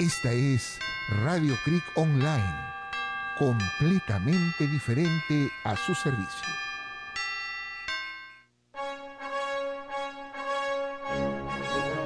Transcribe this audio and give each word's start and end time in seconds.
Esta 0.00 0.30
es 0.30 0.78
Radio 1.24 1.58
Creek 1.64 1.82
Online, 1.96 2.54
completamente 3.36 4.68
diferente 4.68 5.50
a 5.64 5.74
su 5.74 5.92
servicio. 5.92 6.46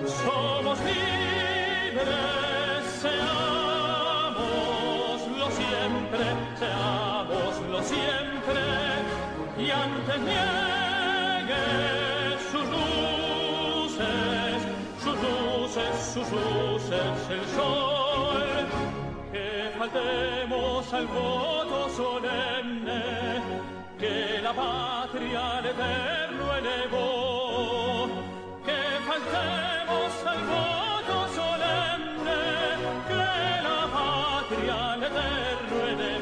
Somos 0.06 0.78
libres, 0.78 2.06
seámoslo 3.02 4.30
siempre, 5.50 6.24
seámoslo 6.58 7.82
siempre, 7.82 8.62
y 9.58 9.70
antes 9.70 10.18
niegue 10.18 11.64
sus 12.50 12.64
luces, 12.70 14.62
sus 15.04 15.14
luces, 15.20 15.94
faltemos 19.92 20.92
al 20.94 21.06
voto 21.06 21.88
solemne, 21.90 23.02
que 23.98 24.40
la 24.42 24.52
patria 24.52 25.58
al 25.58 25.66
eterno 25.66 26.56
elevó, 26.56 28.08
que 28.64 28.80
faltemos 29.06 30.12
al 30.32 30.42
voto 30.54 31.28
solemne, 31.38 32.40
que 33.08 33.62
la 33.68 33.80
patria 33.98 34.92
al 34.92 35.02
eterno 35.02 35.76
elevó, 35.88 36.21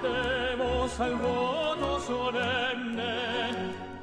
Faltemos 0.00 1.00
al 1.00 1.14
voto 1.16 2.00
solemne, 2.00 3.14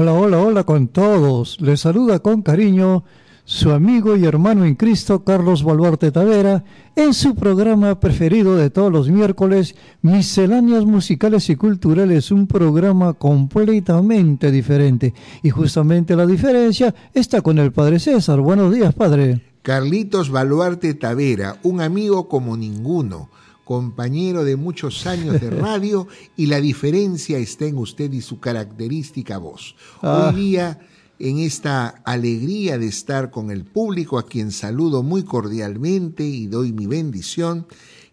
Hola, 0.00 0.12
hola, 0.12 0.38
hola 0.38 0.62
con 0.62 0.86
todos. 0.86 1.60
Les 1.60 1.80
saluda 1.80 2.20
con 2.20 2.42
cariño 2.42 3.02
su 3.44 3.72
amigo 3.72 4.16
y 4.16 4.26
hermano 4.26 4.64
en 4.64 4.76
Cristo 4.76 5.24
Carlos 5.24 5.64
Baluarte 5.64 6.12
Tavera 6.12 6.62
en 6.94 7.12
su 7.12 7.34
programa 7.34 7.98
preferido 7.98 8.54
de 8.54 8.70
todos 8.70 8.92
los 8.92 9.10
miércoles, 9.10 9.74
Misceláneas 10.02 10.84
Musicales 10.84 11.50
y 11.50 11.56
Culturales, 11.56 12.30
un 12.30 12.46
programa 12.46 13.14
completamente 13.14 14.52
diferente. 14.52 15.14
Y 15.42 15.50
justamente 15.50 16.14
la 16.14 16.26
diferencia 16.26 16.94
está 17.12 17.40
con 17.40 17.58
el 17.58 17.72
Padre 17.72 17.98
César. 17.98 18.38
Buenos 18.40 18.72
días, 18.72 18.94
Padre. 18.94 19.42
Carlitos 19.62 20.30
Baluarte 20.30 20.94
Tavera, 20.94 21.58
un 21.64 21.80
amigo 21.80 22.28
como 22.28 22.56
ninguno, 22.56 23.30
compañero 23.68 24.44
de 24.44 24.56
muchos 24.56 25.06
años 25.06 25.42
de 25.42 25.50
radio 25.68 26.08
y 26.38 26.46
la 26.46 26.58
diferencia 26.58 27.36
está 27.36 27.66
en 27.66 27.76
usted 27.76 28.10
y 28.14 28.22
su 28.22 28.40
característica 28.40 29.36
voz. 29.36 29.76
Ah. 30.00 30.32
Hoy 30.32 30.40
día, 30.40 30.80
en 31.18 31.38
esta 31.40 31.88
alegría 31.88 32.78
de 32.78 32.86
estar 32.86 33.30
con 33.30 33.50
el 33.50 33.66
público, 33.66 34.18
a 34.18 34.24
quien 34.24 34.52
saludo 34.52 35.02
muy 35.02 35.22
cordialmente 35.22 36.24
y 36.24 36.46
doy 36.46 36.72
mi 36.72 36.86
bendición, 36.86 37.66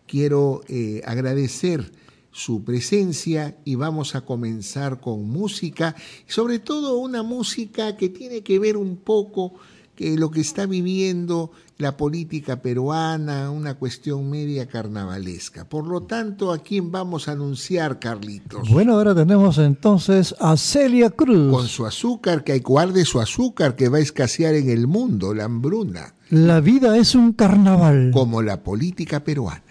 quiero 0.06 0.60
eh, 0.68 1.02
agradecer 1.06 1.90
su 2.34 2.66
presencia 2.66 3.58
y 3.64 3.76
vamos 3.76 4.14
a 4.16 4.26
comenzar 4.26 5.00
con 5.00 5.24
música, 5.30 5.96
sobre 6.28 6.60
todo 6.60 6.98
una 6.98 7.24
música 7.24 7.96
que 7.96 8.10
tiene 8.10 8.42
que 8.42 8.60
ver 8.60 8.76
un 8.76 8.98
poco 8.98 9.54
que 9.96 10.18
lo 10.18 10.32
que 10.32 10.42
está 10.42 10.66
viviendo 10.66 11.52
la 11.78 11.98
política 11.98 12.62
peruana, 12.62 13.52
una 13.52 13.74
cuestión 13.74 14.30
media 14.30 14.68
carnavalesca. 14.68 15.68
Por 15.68 15.88
lo 15.88 16.04
tanto, 16.04 16.54
¿a 16.54 16.60
quién 16.60 16.92
vamos 16.92 17.28
a 17.28 17.34
anunciar, 17.34 18.00
Carlitos? 18.00 18.70
Bueno, 18.70 18.94
ahora 18.94 19.14
tenemos 19.14 19.58
entonces 19.58 20.36
a 20.40 20.56
Celia 20.56 21.10
Cruz. 21.10 21.52
Con 21.52 21.68
su 21.68 21.86
azúcar, 21.86 22.44
que 22.44 22.60
guarde 22.60 23.04
su 23.04 23.20
azúcar, 23.20 23.76
que 23.76 23.90
va 23.90 23.98
a 23.98 24.02
escasear 24.02 24.56
en 24.56 24.70
el 24.70 24.88
mundo, 24.88 25.34
la 25.34 25.46
hambruna. 25.46 26.16
La 26.30 26.60
vida 26.62 26.98
es 26.98 27.14
un 27.14 27.34
carnaval. 27.34 28.12
Como 28.14 28.42
la 28.42 28.64
política 28.64 29.24
peruana. 29.24 29.65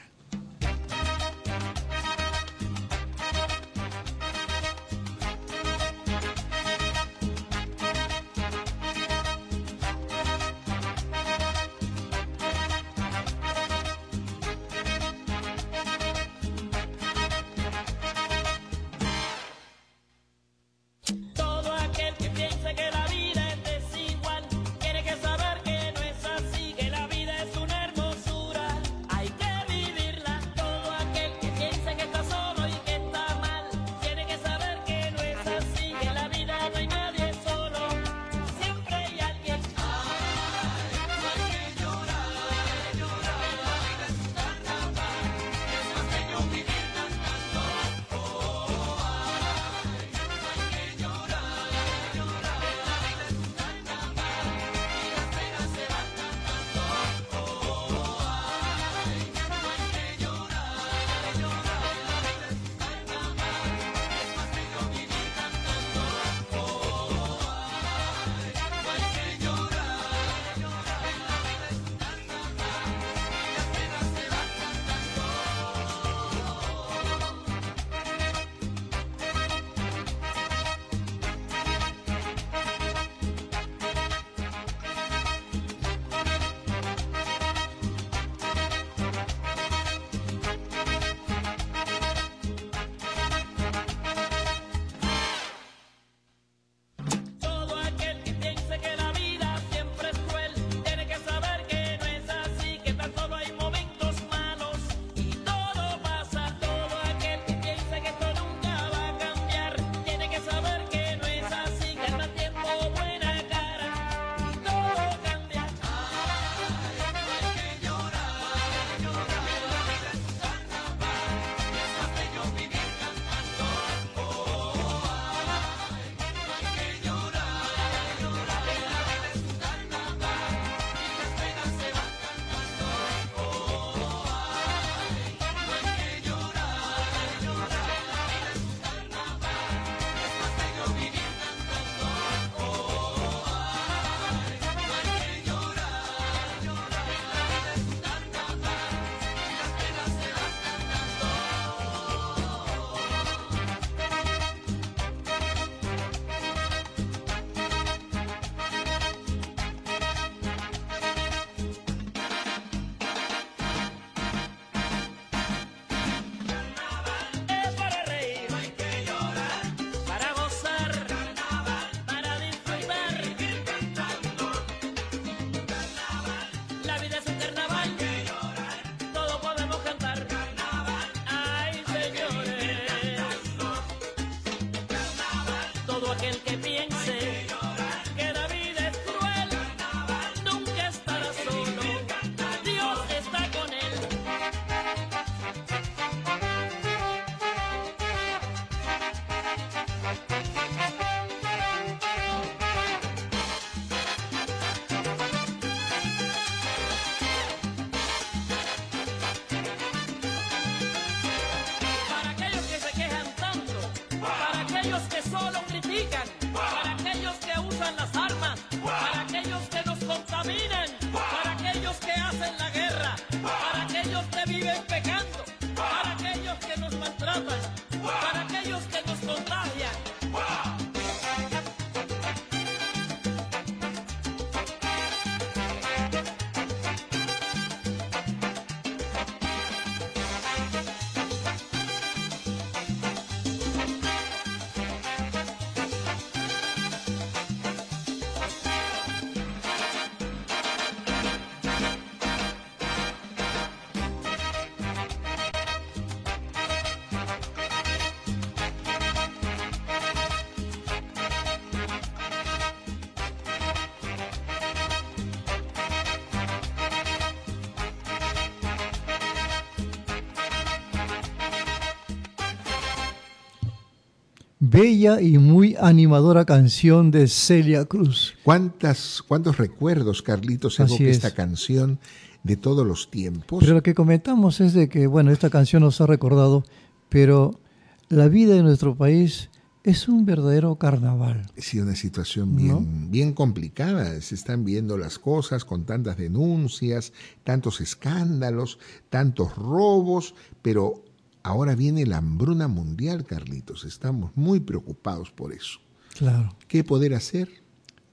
Bella 274.71 275.21
y 275.21 275.39
muy 275.39 275.77
animadora 275.79 276.45
canción 276.45 277.11
de 277.11 277.29
Celia 277.29 277.85
Cruz. 277.85 278.35
¿Cuántas, 278.45 279.23
¿Cuántos 279.27 279.59
recuerdos, 279.59 280.23
Carlitos, 280.23 280.81
evoca 280.81 281.05
esta 281.05 281.33
canción 281.33 281.99
de 282.43 282.57
todos 282.57 282.87
los 282.87 283.11
tiempos? 283.11 283.61
Pero 283.61 283.75
lo 283.75 283.83
que 283.83 283.95
comentamos 283.95 284.61
es 284.61 284.73
de 284.73 284.89
que, 284.89 285.07
bueno, 285.07 285.31
esta 285.31 285.51
canción 285.51 285.83
nos 285.83 286.01
ha 286.01 286.07
recordado, 286.07 286.65
pero 287.09 287.61
la 288.09 288.29
vida 288.29 288.55
de 288.55 288.63
nuestro 288.63 288.97
país 288.97 289.51
es 289.83 290.09
un 290.09 290.25
verdadero 290.25 290.77
carnaval. 290.77 291.43
Sí, 291.59 291.79
una 291.79 291.95
situación 291.95 292.57
bien, 292.57 293.11
bien 293.11 293.35
complicada. 293.35 294.19
Se 294.23 294.35
están 294.35 294.65
viendo 294.65 294.97
las 294.97 295.19
cosas 295.19 295.67
con 295.67 295.85
tantas 295.85 296.17
denuncias, 296.17 297.13
tantos 297.45 297.83
escándalos, 297.83 298.79
tantos 299.11 299.55
robos, 299.57 300.35
pero 300.63 301.05
ahora 301.45 301.77
viene 301.77 302.05
la 302.07 302.17
hambruna 302.17 302.67
mundial, 302.67 303.25
Carlitos. 303.25 303.85
Estamos 303.85 304.33
muy 304.35 304.59
preocupados 304.59 305.31
por 305.31 305.53
eso. 305.53 305.79
Claro. 306.19 306.57
¿Qué 306.67 306.83
poder 306.83 307.15
hacer 307.15 307.49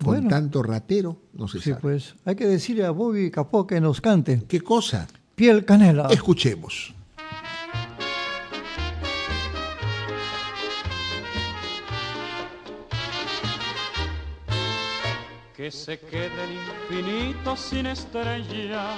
con 0.03 0.27
tanto 0.27 0.61
ratero? 0.61 1.19
No 1.33 1.47
se 1.47 1.59
sí, 1.59 1.73
pues 1.81 2.15
hay 2.25 2.35
que 2.35 2.45
decirle 2.45 2.85
a 2.85 2.91
Bobby 2.91 3.31
Capó 3.31 3.65
que 3.65 3.81
nos 3.81 4.01
cante. 4.01 4.43
¿Qué 4.47 4.61
cosa? 4.61 5.07
Piel 5.35 5.65
canela. 5.65 6.07
Escuchemos. 6.11 6.93
que 15.55 15.69
se 15.69 15.99
quede 15.99 16.31
el 16.43 16.97
infinito 16.97 17.55
sin 17.55 17.85
estrellas 17.85 18.97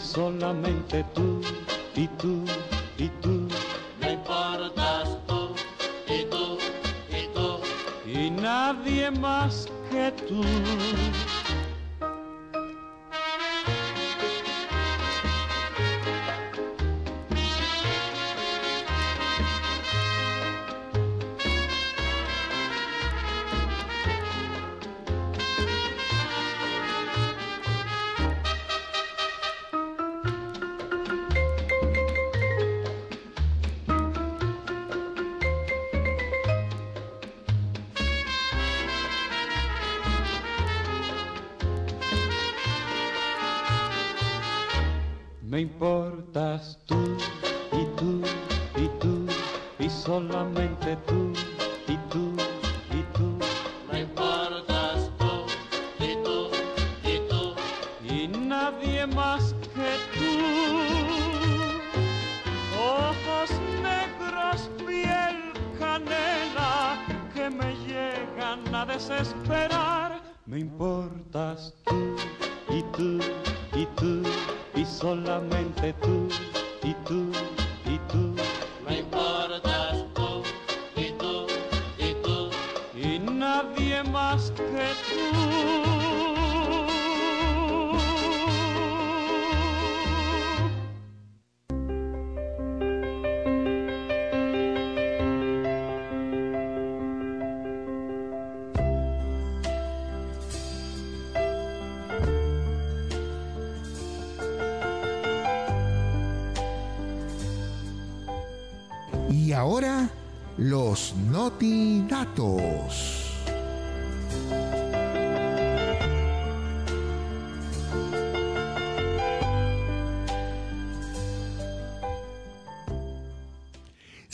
y 0.00 0.02
solamente 0.02 1.04
tú 1.14 1.40
y 1.94 2.06
tú 2.08 2.44
y 2.96 3.08
tú. 3.20 3.48
Me 4.00 4.12
importas 4.12 5.18
tú 5.26 5.54
y 6.06 6.24
tú 6.24 6.58
y 7.10 7.26
tú 7.34 7.60
y 8.06 8.30
nadie 8.30 9.10
más 9.10 9.66
que 9.90 10.12
tú. 10.26 10.42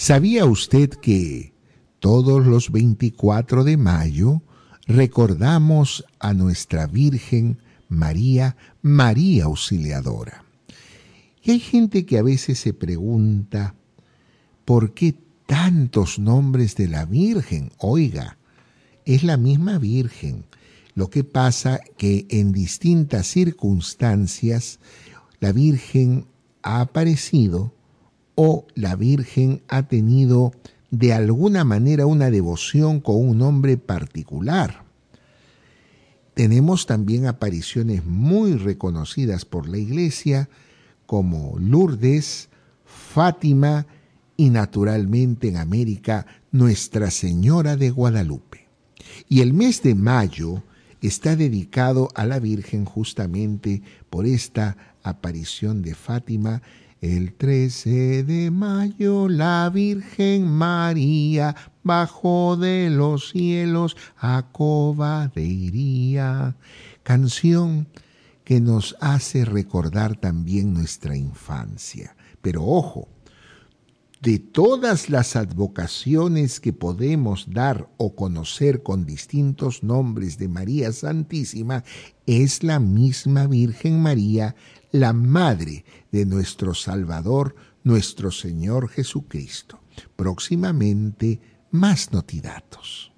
¿Sabía 0.07 0.45
usted 0.45 0.91
que 0.91 1.53
todos 1.99 2.47
los 2.47 2.71
24 2.71 3.65
de 3.65 3.77
mayo 3.77 4.41
recordamos 4.87 6.05
a 6.21 6.33
nuestra 6.33 6.87
Virgen 6.87 7.59
María, 7.89 8.57
María 8.83 9.47
Auxiliadora? 9.47 10.45
Y 11.43 11.51
hay 11.51 11.59
gente 11.59 12.07
que 12.07 12.19
a 12.19 12.23
veces 12.23 12.61
se 12.61 12.73
pregunta, 12.73 13.75
¿por 14.65 14.95
qué 14.95 15.17
tantos 15.45 16.21
nombres 16.21 16.77
de 16.77 16.87
la 16.87 17.05
Virgen? 17.05 17.73
Oiga, 17.79 18.39
es 19.07 19.25
la 19.25 19.37
misma 19.37 19.79
Virgen. 19.79 20.45
Lo 20.95 21.11
que 21.11 21.25
pasa 21.25 21.81
que 21.99 22.29
en 22.31 22.53
distintas 22.53 23.27
circunstancias 23.27 24.79
la 25.41 25.51
Virgen 25.51 26.29
ha 26.63 26.81
aparecido 26.81 27.75
o 28.37 28.66
la 28.75 28.95
Virgen 28.95 29.62
ha 29.66 29.88
tenido 29.88 30.52
de 30.93 31.12
alguna 31.12 31.64
manera 31.64 32.07
una 32.07 32.31
devoción 32.31 33.00
con 33.00 33.16
un 33.16 33.38
nombre 33.38 33.76
particular. 33.76 34.85
Tenemos 36.35 36.87
también 36.87 37.26
apariciones 37.26 38.05
muy 38.05 38.55
reconocidas 38.55 39.45
por 39.45 39.69
la 39.69 39.78
Iglesia 39.78 40.49
como 41.07 41.57
Lourdes, 41.59 42.50
Fátima 42.85 43.87
y 44.37 44.50
naturalmente 44.50 45.49
en 45.49 45.57
América 45.57 46.26
Nuestra 46.52 47.11
Señora 47.11 47.76
de 47.76 47.90
Guadalupe. 47.90 48.69
Y 49.28 49.40
el 49.40 49.55
mes 49.55 49.83
de 49.83 49.95
mayo 49.95 50.62
está 51.00 51.37
dedicado 51.37 52.09
a 52.14 52.26
la 52.26 52.38
Virgen 52.38 52.85
justamente 52.85 53.83
por 54.11 54.26
esta 54.26 54.76
aparición 55.02 55.83
de 55.83 55.95
Fátima. 55.95 56.62
El 57.07 57.35
13 57.35 58.25
de 58.25 58.51
mayo 58.51 59.29
la 59.29 59.71
Virgen 59.73 60.51
María 60.51 61.55
bajo 61.85 62.57
de 62.57 62.91
los 62.91 63.31
cielos 63.31 63.97
a 64.17 64.49
Cobade 64.51 65.41
iría. 65.41 66.57
Canción 67.05 67.87
que 68.43 68.61
nos 68.61 68.97
hace 69.01 69.45
recordar 69.45 70.17
también 70.17 70.75
nuestra 70.75 71.17
infancia. 71.17 72.17
Pero 72.43 72.65
ojo, 72.65 73.07
de 74.21 74.41
todas 74.41 75.09
las 75.09 75.37
advocaciones 75.37 76.59
que 76.59 76.73
podemos 76.73 77.47
dar 77.53 77.89
o 77.99 78.17
conocer 78.17 78.83
con 78.83 79.07
distintos 79.07 79.85
nombres 79.85 80.39
de 80.39 80.49
María 80.49 80.91
Santísima, 80.91 81.85
es 82.27 82.65
la 82.65 82.81
misma 82.81 83.47
Virgen 83.47 84.01
María, 84.01 84.57
la 84.97 85.12
Madre 85.12 85.85
de 86.11 86.25
nuestro 86.25 86.75
Salvador, 86.75 87.55
nuestro 87.85 88.31
Señor 88.31 88.88
Jesucristo. 88.88 89.81
Próximamente, 90.17 91.41
más 91.71 92.12
notidatos. 92.12 93.12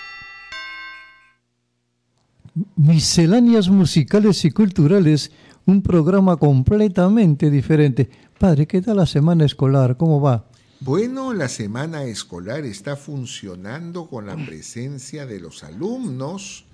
Misceláneas 2.78 3.68
musicales 3.68 4.46
y 4.46 4.52
culturales, 4.52 5.32
un 5.66 5.82
programa 5.82 6.38
completamente 6.38 7.52
diferente. 7.52 8.10
Padre, 8.40 8.66
¿qué 8.66 8.82
tal 8.82 8.96
la 8.96 9.06
semana 9.06 9.44
escolar? 9.44 9.98
¿Cómo 9.98 10.22
va? 10.22 10.48
Bueno, 10.80 11.34
la 11.34 11.50
semana 11.50 12.06
escolar 12.06 12.64
está 12.64 12.96
funcionando 12.96 14.08
con 14.08 14.28
la 14.28 14.38
presencia 14.38 15.26
de 15.26 15.42
los 15.42 15.66
alumnos. 15.66 16.66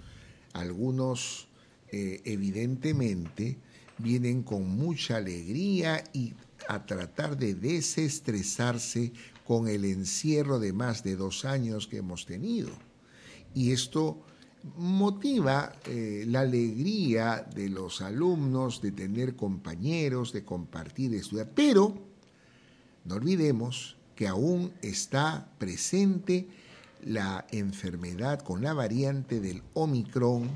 Algunos, 0.53 1.47
eh, 1.91 2.21
evidentemente, 2.25 3.57
vienen 3.97 4.43
con 4.43 4.69
mucha 4.69 5.17
alegría 5.17 6.03
y 6.13 6.33
a 6.67 6.85
tratar 6.85 7.37
de 7.37 7.55
desestresarse 7.55 9.13
con 9.47 9.67
el 9.67 9.85
encierro 9.85 10.59
de 10.59 10.73
más 10.73 11.03
de 11.03 11.15
dos 11.15 11.43
años 11.43 11.87
que 11.87 11.97
hemos 11.97 12.27
tenido. 12.27 12.69
Y 13.55 13.71
esto 13.71 14.23
motiva 14.77 15.73
eh, 15.85 16.25
la 16.27 16.41
alegría 16.41 17.47
de 17.55 17.69
los 17.69 18.01
alumnos 18.01 18.81
de 18.81 18.91
tener 18.91 19.35
compañeros, 19.35 20.33
de 20.33 20.43
compartir, 20.43 21.13
estudiar, 21.15 21.49
pero 21.53 21.95
no 23.05 23.15
olvidemos 23.15 23.97
que 24.15 24.27
aún 24.27 24.71
está 24.81 25.49
presente 25.57 26.47
la 27.03 27.47
enfermedad 27.51 28.41
con 28.41 28.61
la 28.61 28.73
variante 28.73 29.39
del 29.39 29.63
Omicron 29.73 30.49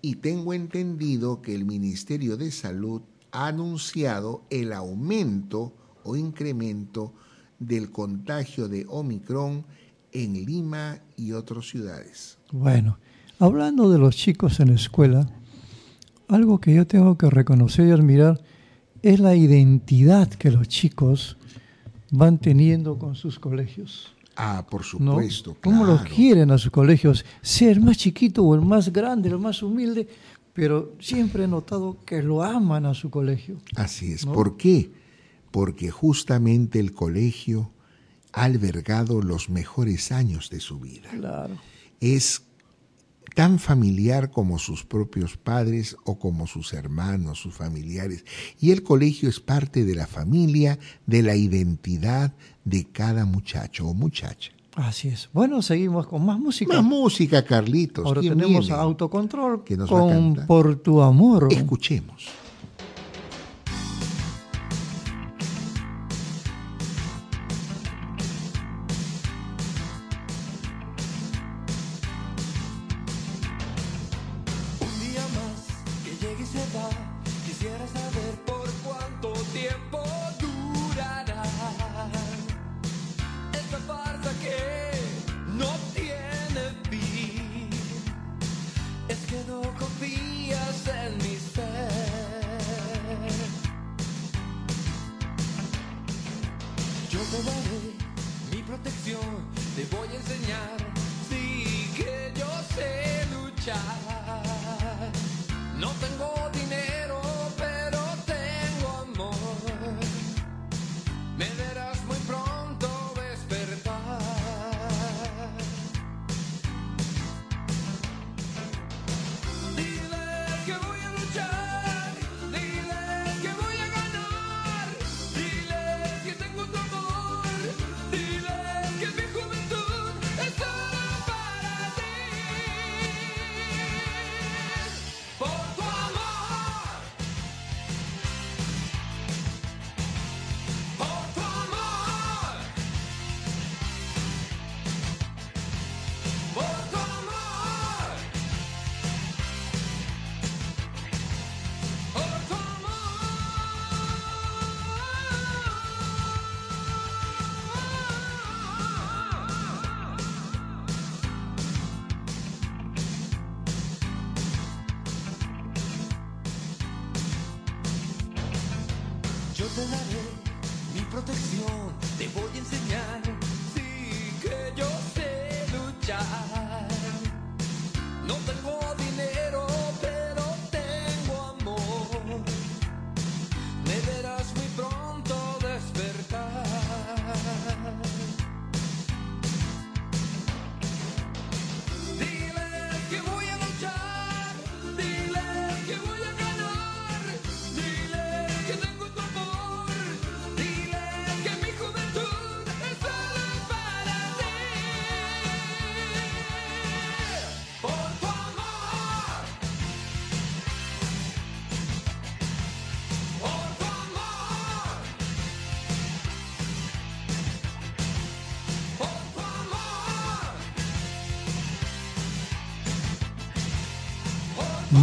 y 0.00 0.16
tengo 0.16 0.52
entendido 0.52 1.40
que 1.42 1.54
el 1.54 1.64
Ministerio 1.64 2.36
de 2.36 2.50
Salud 2.50 3.02
ha 3.30 3.46
anunciado 3.46 4.42
el 4.50 4.72
aumento 4.72 5.72
o 6.02 6.16
incremento 6.16 7.14
del 7.60 7.92
contagio 7.92 8.68
de 8.68 8.84
Omicron 8.88 9.64
en 10.10 10.44
Lima 10.44 11.00
y 11.16 11.32
otras 11.32 11.68
ciudades. 11.68 12.38
Bueno, 12.50 12.98
hablando 13.42 13.90
de 13.90 13.98
los 13.98 14.16
chicos 14.16 14.60
en 14.60 14.68
la 14.68 14.76
escuela, 14.76 15.28
algo 16.28 16.60
que 16.60 16.72
yo 16.74 16.86
tengo 16.86 17.18
que 17.18 17.28
reconocer 17.28 17.88
y 17.88 17.90
admirar 17.90 18.40
es 19.02 19.18
la 19.18 19.34
identidad 19.34 20.28
que 20.28 20.52
los 20.52 20.68
chicos 20.68 21.36
van 22.12 22.38
teniendo 22.38 22.98
con 22.98 23.16
sus 23.16 23.40
colegios. 23.40 24.14
Ah, 24.36 24.64
por 24.70 24.82
¿no? 25.00 25.14
supuesto. 25.14 25.56
¿Cómo 25.60 25.84
los 25.84 26.02
claro. 26.02 26.14
quieren 26.14 26.50
a 26.52 26.58
sus 26.58 26.70
colegios? 26.70 27.24
Sea 27.42 27.72
el 27.72 27.80
más 27.80 27.96
chiquito 27.96 28.44
o 28.44 28.54
el 28.54 28.60
más 28.60 28.92
grande, 28.92 29.28
el 29.28 29.40
más 29.40 29.60
humilde, 29.60 30.06
pero 30.52 30.94
siempre 31.00 31.44
he 31.44 31.48
notado 31.48 31.96
que 32.06 32.22
lo 32.22 32.44
aman 32.44 32.86
a 32.86 32.94
su 32.94 33.10
colegio. 33.10 33.56
Así 33.74 34.12
es. 34.12 34.24
¿no? 34.24 34.34
¿Por 34.34 34.56
qué? 34.56 34.92
Porque 35.50 35.90
justamente 35.90 36.78
el 36.78 36.92
colegio 36.92 37.72
ha 38.32 38.44
albergado 38.44 39.20
los 39.20 39.50
mejores 39.50 40.12
años 40.12 40.48
de 40.48 40.60
su 40.60 40.78
vida. 40.78 41.10
Claro. 41.10 41.56
Es 42.00 42.44
tan 43.34 43.58
familiar 43.58 44.30
como 44.30 44.58
sus 44.58 44.84
propios 44.84 45.36
padres 45.36 45.96
o 46.04 46.18
como 46.18 46.46
sus 46.46 46.72
hermanos, 46.72 47.38
sus 47.38 47.54
familiares. 47.54 48.24
Y 48.60 48.70
el 48.70 48.82
colegio 48.82 49.28
es 49.28 49.40
parte 49.40 49.84
de 49.84 49.94
la 49.94 50.06
familia, 50.06 50.78
de 51.06 51.22
la 51.22 51.36
identidad 51.36 52.34
de 52.64 52.84
cada 52.84 53.24
muchacho 53.24 53.88
o 53.88 53.94
muchacha. 53.94 54.52
Así 54.74 55.08
es. 55.08 55.28
Bueno, 55.32 55.60
seguimos 55.60 56.06
con 56.06 56.24
más 56.24 56.38
música. 56.38 56.74
Más 56.74 56.84
música, 56.84 57.44
Carlitos. 57.44 58.06
Ahora 58.06 58.20
¿Quién 58.20 58.38
tenemos 58.38 58.66
viene? 58.66 58.80
Autocontrol 58.80 59.64
Que 59.64 59.76
nos 59.76 59.92
va 59.92 59.98
a 59.98 60.00
con. 60.00 60.46
Por 60.46 60.76
tu 60.76 61.02
amor. 61.02 61.48
Escuchemos. 61.50 62.41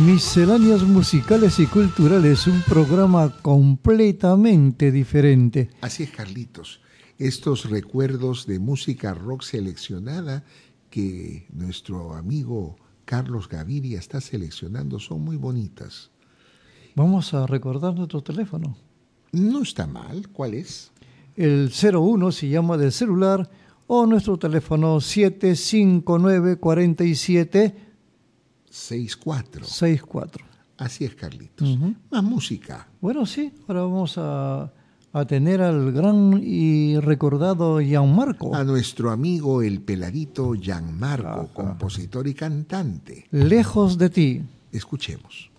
Misceláneas 0.05 0.83
musicales 0.83 1.59
y 1.59 1.67
culturales, 1.67 2.47
un 2.47 2.61
programa 2.61 3.35
completamente 3.41 4.93
diferente. 4.93 5.69
Así 5.81 6.03
es, 6.03 6.11
Carlitos. 6.11 6.79
Estos 7.17 7.69
recuerdos 7.69 8.47
de 8.47 8.59
música 8.59 9.13
rock 9.13 9.43
seleccionada 9.43 10.45
que 10.89 11.47
nuestro 11.51 12.13
amigo 12.13 12.77
Carlos 13.03 13.49
Gaviria 13.49 13.99
está 13.99 14.21
seleccionando 14.21 14.99
son 14.99 15.21
muy 15.21 15.35
bonitas. 15.35 16.11
Vamos 16.95 17.33
a 17.33 17.45
recordar 17.45 17.93
nuestro 17.93 18.21
teléfono. 18.21 18.77
No 19.33 19.61
está 19.61 19.85
mal. 19.85 20.29
¿Cuál 20.29 20.53
es? 20.53 20.91
El 21.35 21.71
01 21.71 22.31
se 22.31 22.47
llama 22.47 22.77
del 22.77 22.93
celular 22.93 23.49
o 23.87 24.05
nuestro 24.05 24.39
teléfono 24.39 25.01
759 25.01 26.55
47 26.55 27.88
64. 28.69 29.65
64. 29.65 30.45
Así 30.77 31.03
es, 31.05 31.15
Carlitos. 31.15 31.67
Ujú. 31.69 31.93
Más 32.09 32.23
música. 32.23 32.87
Bueno, 33.01 33.25
sí, 33.25 33.51
ahora 33.67 33.81
vamos 33.81 34.17
a, 34.17 34.71
a 35.11 35.25
tener 35.25 35.61
al 35.61 35.91
gran 35.91 36.39
y 36.41 36.97
recordado 36.99 37.79
Gianmarco, 37.81 38.55
A 38.55 38.63
nuestro 38.63 39.11
amigo 39.11 39.61
el 39.61 39.81
peladito 39.81 40.53
Gianmarco, 40.53 41.27
Ajá. 41.27 41.53
compositor 41.53 42.27
y 42.27 42.33
cantante. 42.33 43.25
lejos 43.31 43.97
de 43.97 44.09
ti. 44.09 44.41
Escuchemos. 44.71 45.49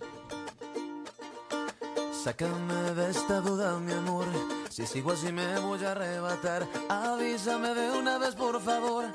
Sácame 2.23 2.73
de 2.95 3.09
esta 3.11 3.41
duda, 3.41 3.79
mi 3.79 3.91
amor. 3.91 4.25
Si 4.69 4.85
sigo 4.85 5.11
así 5.11 5.31
me 5.31 5.59
voy 5.59 5.83
a 5.83 5.91
arrebatar. 5.91 6.67
Avísame 6.87 7.73
de 7.73 7.91
una 7.97 8.17
vez, 8.19 8.35
por 8.35 8.61
favor. 8.61 9.05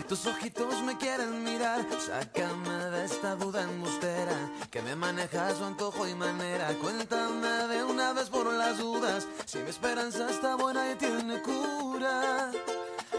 Si 0.00 0.06
tus 0.06 0.26
ojitos 0.28 0.82
me 0.82 0.96
quieren 0.96 1.44
mirar, 1.44 1.86
sácame 2.00 2.70
de 2.90 3.04
esta 3.04 3.36
duda 3.36 3.64
embustera. 3.64 4.32
Que 4.70 4.80
me 4.80 4.96
maneja 4.96 5.54
su 5.54 5.62
antojo 5.62 6.08
y 6.08 6.14
manera. 6.14 6.68
Cuéntame 6.80 7.68
de 7.68 7.84
una 7.84 8.14
vez 8.14 8.30
por 8.30 8.50
las 8.50 8.78
dudas. 8.78 9.28
Si 9.44 9.58
mi 9.58 9.68
esperanza 9.68 10.30
está 10.30 10.54
buena 10.54 10.90
y 10.90 10.94
tiene 10.94 11.42
cura. 11.42 12.50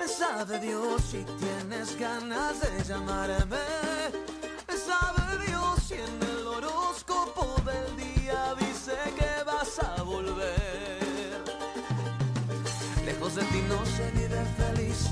Sabe 0.07 0.57
Dios 0.57 1.03
si 1.03 1.23
tienes 1.39 1.99
ganas 1.99 2.59
de 2.61 2.83
llamarme. 2.83 3.59
Sabe 4.69 5.45
Dios 5.45 5.83
si 5.87 5.93
en 5.93 6.19
el 6.31 6.47
horóscopo 6.47 7.61
del 7.61 7.95
día 7.95 8.55
dice 8.59 8.97
que 9.15 9.43
vas 9.43 9.77
a 9.83 10.01
volver. 10.01 11.43
Lejos 13.05 13.35
de 13.35 13.43
ti 13.43 13.61
no 13.69 13.85
se 13.85 14.09
vive 14.11 14.45
feliz, 14.57 15.11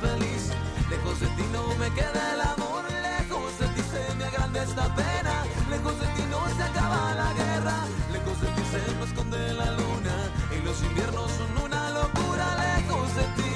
feliz, 0.00 0.50
lejos 0.90 1.20
de 1.20 1.26
ti 1.36 1.44
no 1.52 1.74
me 1.76 1.90
queda 1.90 2.34
el 2.34 2.40
amor, 2.40 2.84
lejos 2.90 3.58
de 3.58 3.66
ti 3.74 3.82
se 3.92 4.14
me 4.16 4.24
agranda 4.24 4.62
esta 4.62 4.94
pena, 4.94 5.44
lejos 5.70 5.98
de 6.00 6.06
ti 6.16 6.24
no 6.30 6.40
se 6.56 6.62
acaba 6.62 7.14
la 7.14 7.32
guerra, 7.34 7.76
lejos 8.12 8.40
de 8.40 8.48
ti 8.48 8.62
se 8.72 8.80
me 8.96 9.04
esconde 9.04 9.52
la 9.54 9.70
luna 9.72 10.14
y 10.56 10.64
los 10.64 10.82
inviernos 10.82 11.30
son 11.32 11.64
una 11.66 11.90
locura, 11.90 12.46
lejos 12.66 13.14
de 13.14 13.22
ti 13.36 13.48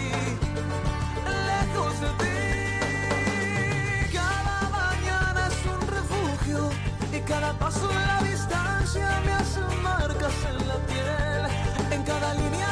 lejos 1.73 2.01
de 2.01 2.09
ti. 2.21 2.37
Cada 4.13 4.69
mañana 4.71 5.49
es 5.49 5.67
un 5.67 5.81
refugio 5.89 6.71
y 7.13 7.21
cada 7.21 7.53
paso 7.59 7.91
en 7.91 8.07
la 8.07 8.23
distancia 8.23 9.21
me 9.25 9.33
hace 9.33 9.61
marcas 9.83 10.35
en 10.51 10.69
la 10.69 10.77
piel. 10.89 11.43
En 11.91 12.03
cada 12.05 12.35
línea 12.35 12.72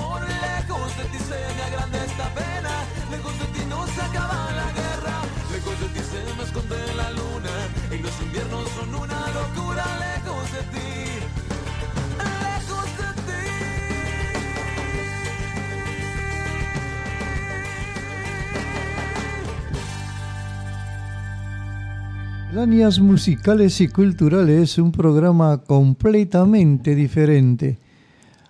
Misceláneas 22.61 22.99
musicales 22.99 23.81
y 23.81 23.87
culturales, 23.87 24.77
un 24.77 24.91
programa 24.91 25.63
completamente 25.63 26.93
diferente. 26.93 27.79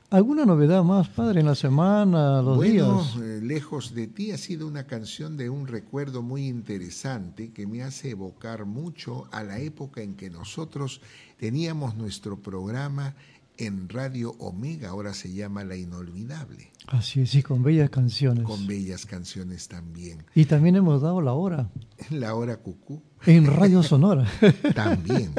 ¿Alguna 0.09 0.45
novedad 0.45 0.83
más, 0.83 1.07
padre, 1.07 1.39
en 1.39 1.45
la 1.45 1.55
semana, 1.55 2.41
los 2.41 2.57
bueno, 2.57 3.03
días? 3.03 3.15
eh, 3.23 3.39
Lejos 3.41 3.95
de 3.95 4.07
ti 4.07 4.31
ha 4.31 4.37
sido 4.37 4.67
una 4.67 4.85
canción 4.85 5.37
de 5.37 5.49
un 5.49 5.65
recuerdo 5.65 6.21
muy 6.21 6.47
interesante 6.47 7.53
que 7.53 7.65
me 7.65 7.83
hace 7.83 8.09
evocar 8.09 8.65
mucho 8.65 9.29
a 9.31 9.43
la 9.43 9.59
época 9.59 10.01
en 10.01 10.15
que 10.15 10.29
nosotros 10.29 10.99
teníamos 11.37 11.95
nuestro 11.95 12.41
programa 12.41 13.15
en 13.65 13.89
Radio 13.89 14.35
Omega, 14.39 14.89
ahora 14.89 15.13
se 15.13 15.31
llama 15.31 15.63
La 15.63 15.75
Inolvidable, 15.75 16.71
Así 16.87 17.21
es, 17.21 17.35
y 17.35 17.43
con 17.43 17.61
bellas 17.63 17.89
canciones. 17.89 18.43
con 18.43 18.65
bellas 18.65 19.05
canciones 19.05 19.67
también. 19.67 20.23
Y 20.33 20.45
también 20.45 20.75
hemos 20.75 21.01
dado 21.01 21.21
la 21.21 21.33
hora 21.33 21.69
La 22.09 22.33
Hora 22.35 22.57
Cucú 22.57 23.01
en 23.25 23.45
Radio 23.45 23.83
Sonora. 23.83 24.25
también. 24.75 25.31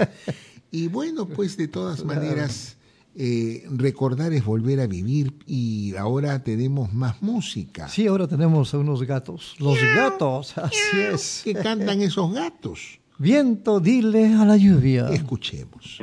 Y 0.71 0.87
bueno, 0.89 1.27
pues 1.27 1.57
de 1.57 1.67
todas 1.69 2.05
maneras, 2.05 2.77
eh, 3.17 3.67
recordar 3.71 4.33
es 4.33 4.45
volver 4.45 4.81
a 4.81 4.87
vivir 4.87 5.35
y 5.47 5.95
ahora 5.97 6.43
tenemos 6.45 6.93
más 6.93 7.21
música. 7.23 7.89
sí, 7.89 8.07
ahora 8.07 8.29
tenemos 8.29 8.73
a 8.73 8.79
unos 8.79 9.03
gatos. 9.03 9.57
Los 9.59 9.79
gatos, 9.97 10.57
así 10.59 10.77
es. 11.13 11.41
¿Qué 11.45 11.55
cantan 11.55 12.01
esos 12.03 12.33
gatos? 12.33 13.01
Viento, 13.19 13.81
dile 13.81 14.35
a 14.35 14.45
la 14.45 14.57
lluvia. 14.57 15.09
Escuchemos. 15.11 15.99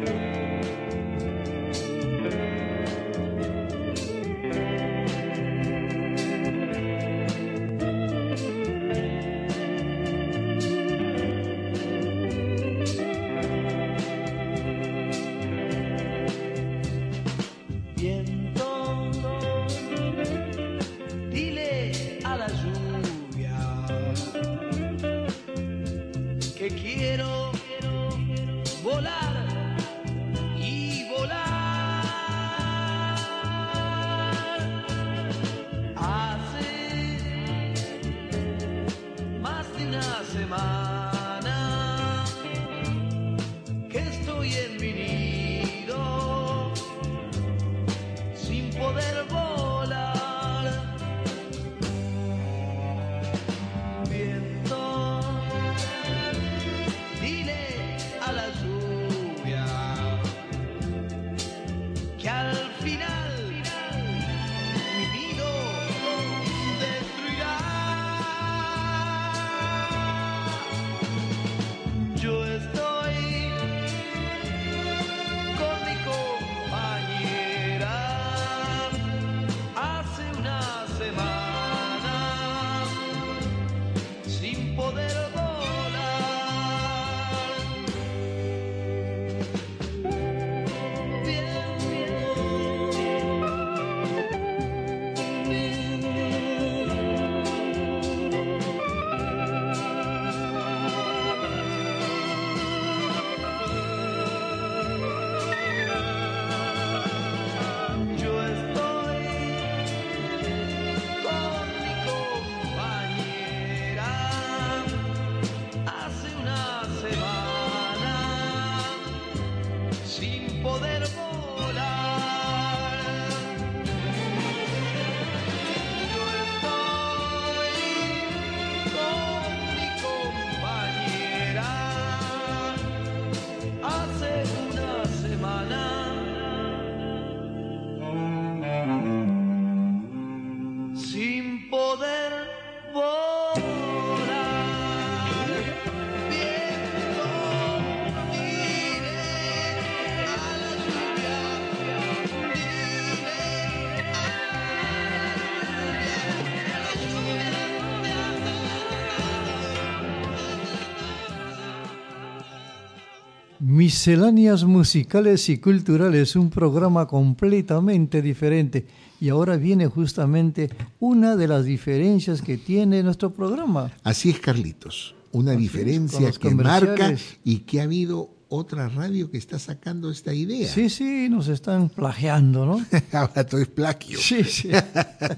Misceláneas 163.93 164.65
musicales 164.65 165.49
y 165.49 165.58
culturales, 165.58 166.36
un 166.36 166.52
programa 166.52 167.08
completamente 167.08 168.21
diferente. 168.21 168.86
Y 169.19 169.30
ahora 169.30 169.58
viene 169.58 169.88
justamente 169.88 170.69
una 170.99 171.36
de 171.36 171.47
las 171.47 171.65
diferencias 171.65 172.43
que 172.43 172.58
tiene 172.58 173.02
nuestro 173.02 173.34
programa. 173.34 173.91
Así 174.04 174.30
es, 174.30 174.39
Carlitos. 174.39 175.15
Una 175.32 175.54
Así 175.54 175.62
diferencia 175.62 176.32
que 176.34 176.54
marca 176.54 177.15
y 177.43 177.62
que 177.62 177.82
ha 177.82 177.86
habido 177.86 178.30
otra 178.47 178.89
radio 178.89 179.32
que 179.32 179.39
está 179.39 179.58
sacando 179.58 180.12
esta 180.12 180.36
idea. 180.36 180.67
Sí, 180.67 180.91
sí, 180.91 181.28
nos 181.28 181.47
están 181.47 181.89
plagiando, 181.89 182.67
¿no? 182.67 182.86
Ahora 183.12 183.43
todo 183.43 183.60
es 183.60 183.69
plagio. 183.69 184.19
Sí, 184.19 184.43
sí. 184.43 184.69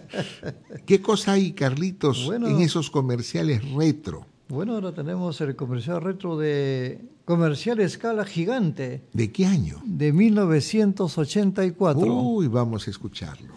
¿Qué 0.86 1.02
cosa 1.02 1.32
hay, 1.34 1.54
Carlitos, 1.54 2.26
Bueno. 2.26 2.50
en 2.50 2.60
esos 2.60 2.92
comerciales 2.92 3.64
retro? 3.72 4.26
Bueno, 4.52 4.74
ahora 4.74 4.92
tenemos 4.92 5.40
el 5.40 5.56
comercial 5.56 6.02
retro 6.02 6.38
de 6.38 7.00
comercial 7.24 7.80
escala 7.80 8.26
gigante 8.26 9.02
¿De 9.14 9.32
qué 9.32 9.46
año? 9.46 9.82
de 9.86 10.12
1984. 10.12 12.02
Uy, 12.04 12.48
vamos 12.48 12.86
a 12.86 12.92
escucharlo. 12.92 13.54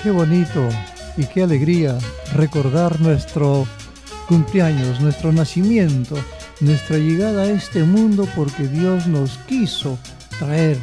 Qué 0.04 0.12
bonito 0.12 0.68
y 1.16 1.26
qué 1.28 1.44
alegría 1.44 1.98
recordar 2.34 3.00
nuestro 3.00 3.66
cumpleaños, 4.28 5.00
nuestro 5.00 5.32
nacimiento, 5.32 6.18
nuestra 6.60 6.98
llegada 6.98 7.44
a 7.44 7.50
este 7.50 7.84
mundo 7.84 8.28
porque 8.36 8.68
Dios 8.68 9.08
nos 9.08 9.38
quiso 9.48 9.98
traer. 10.38 10.78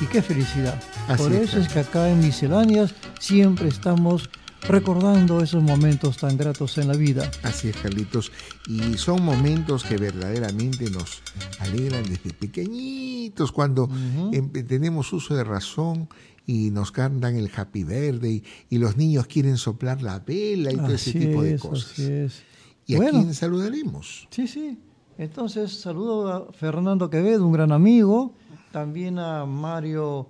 Y 0.00 0.06
qué 0.06 0.22
felicidad. 0.22 0.82
Así 1.06 1.22
Por 1.22 1.32
es, 1.34 1.50
eso 1.50 1.58
es 1.58 1.68
que 1.68 1.80
acá 1.80 2.08
en 2.08 2.20
Misceláneas 2.20 2.94
siempre 3.20 3.68
estamos 3.68 4.30
recordando 4.62 5.42
esos 5.42 5.62
momentos 5.62 6.16
tan 6.16 6.36
gratos 6.36 6.78
en 6.78 6.88
la 6.88 6.94
vida. 6.94 7.30
Así 7.42 7.68
es, 7.68 7.76
Carlitos. 7.76 8.32
Y 8.66 8.96
son 8.96 9.22
momentos 9.22 9.84
que 9.84 9.96
verdaderamente 9.96 10.90
nos 10.90 11.22
alegran 11.60 12.04
desde 12.04 12.32
pequeñitos, 12.32 13.05
cuando 13.52 13.88
em- 14.32 14.50
tenemos 14.66 15.12
uso 15.12 15.34
de 15.34 15.44
razón 15.44 16.08
y 16.46 16.70
nos 16.70 16.92
cantan 16.92 17.36
el 17.36 17.50
Happy 17.54 17.84
Birthday 17.84 18.42
y 18.70 18.78
los 18.78 18.96
niños 18.96 19.26
quieren 19.26 19.56
soplar 19.56 20.02
la 20.02 20.20
vela 20.20 20.72
y 20.72 20.76
todo 20.76 20.94
ese 20.94 21.12
tipo 21.12 21.42
de 21.42 21.54
es, 21.54 21.60
cosas. 21.60 21.98
es. 21.98 22.42
¿Y 22.86 22.94
a 22.94 22.98
Bueno. 22.98 23.20
quién 23.20 23.34
saludaremos? 23.34 24.28
Sí, 24.30 24.46
sí. 24.46 24.78
Entonces 25.18 25.72
saludo 25.80 26.28
a 26.32 26.52
Fernando 26.52 27.08
Quevedo, 27.10 27.46
un 27.46 27.52
gran 27.52 27.72
amigo, 27.72 28.34
también 28.70 29.18
a 29.18 29.44
Mario 29.46 30.28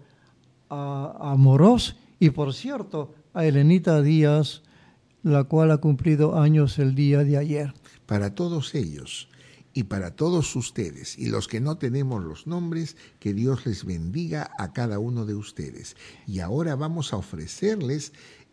a, 0.70 1.32
a 1.32 1.36
Morós 1.36 1.96
y 2.18 2.30
por 2.30 2.54
cierto 2.54 3.14
a 3.34 3.44
Elenita 3.44 4.00
Díaz, 4.00 4.62
la 5.22 5.44
cual 5.44 5.70
ha 5.72 5.78
cumplido 5.78 6.38
años 6.40 6.78
el 6.78 6.94
día 6.94 7.24
de 7.24 7.36
ayer. 7.36 7.74
Para 8.06 8.34
todos 8.34 8.74
ellos 8.74 9.28
y 9.76 9.84
para 9.84 10.16
todos 10.16 10.56
ustedes 10.56 11.18
y 11.18 11.26
los 11.26 11.48
que 11.48 11.60
no 11.60 11.76
tenemos 11.76 12.24
los 12.24 12.46
nombres, 12.46 12.96
que 13.20 13.34
Dios 13.34 13.66
les 13.66 13.84
bendiga 13.84 14.50
a 14.58 14.72
cada 14.72 14.98
uno 14.98 15.26
de 15.26 15.34
ustedes. 15.34 15.96
Y 16.26 16.40
ahora 16.40 16.76
vamos 16.76 17.12
a 17.12 17.18
ofrecerles 17.18 18.12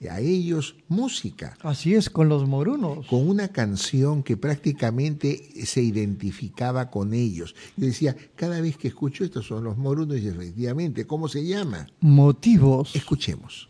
a 0.10 0.20
ellos 0.20 0.76
música. 0.90 1.58
Así 1.62 1.96
es, 1.96 2.10
con 2.10 2.28
los 2.28 2.46
morunos. 2.46 3.08
con 3.08 3.26
una 3.26 3.48
canción 3.48 4.22
que 4.22 4.36
prácticamente 4.36 5.66
se 5.66 5.82
identificaba 5.82 6.92
con 6.92 7.14
ellos. 7.14 7.56
Yo 7.78 7.88
decía, 7.88 8.18
cada 8.36 8.60
vez 8.60 8.76
que 8.76 8.90
escucho 8.90 9.24
estos 9.24 9.48
son 9.48 9.64
los 9.64 9.78
morunos 9.78 10.20
y 10.20 10.28
efectivamente, 10.28 11.08
¿cómo 11.08 11.30
se 11.30 11.46
llama? 11.48 11.88
Motivos. 12.02 12.94
Escuchemos. 12.98 13.70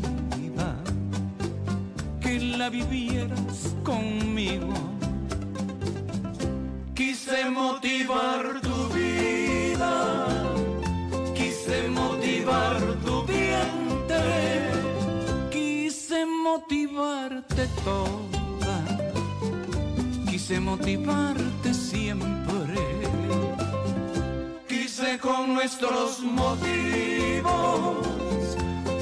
vivieras 2.69 3.75
conmigo. 3.83 4.73
Quise 6.93 7.49
motivar 7.49 8.61
tu 8.61 8.87
vida, 8.93 10.27
quise 11.33 11.87
motivar 11.89 12.79
tu 13.05 13.23
vientre, 13.25 14.71
quise 15.49 16.25
motivarte 16.25 17.67
toda, 17.83 18.75
quise 20.29 20.59
motivarte 20.59 21.73
siempre. 21.73 22.41
Quise 24.67 25.17
con 25.19 25.53
nuestros 25.53 26.19
motivos 26.19 27.41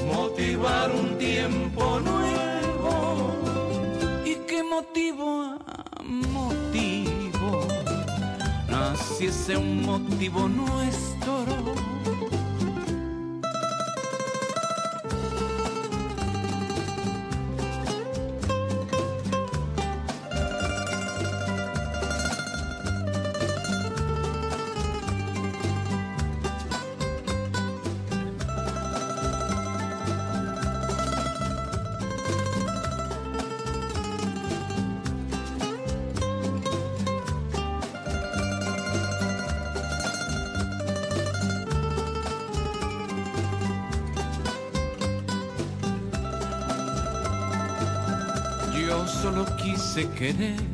motivar 0.06 0.90
un 0.92 1.18
tiempo 1.18 2.00
nuevo. 2.00 2.49
Motivo? 6.10 7.66
Naciese 8.68 9.56
un 9.56 9.82
motivo 9.82 10.48
nuestro. 10.48 11.44
Querer, 50.20 50.69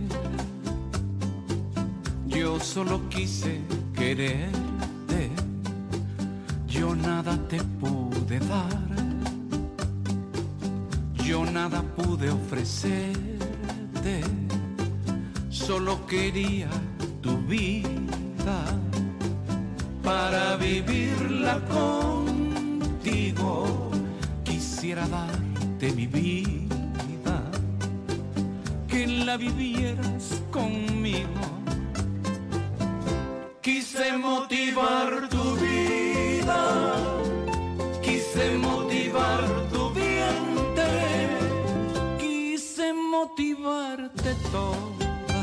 motivarte 43.27 44.35
toda, 44.53 45.43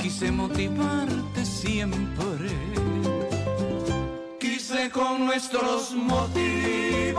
quise 0.00 0.30
motivarte 0.30 1.44
siempre. 1.44 2.50
Quise 4.38 4.90
con 4.90 5.26
nuestros 5.26 5.92
motivos 5.94 7.18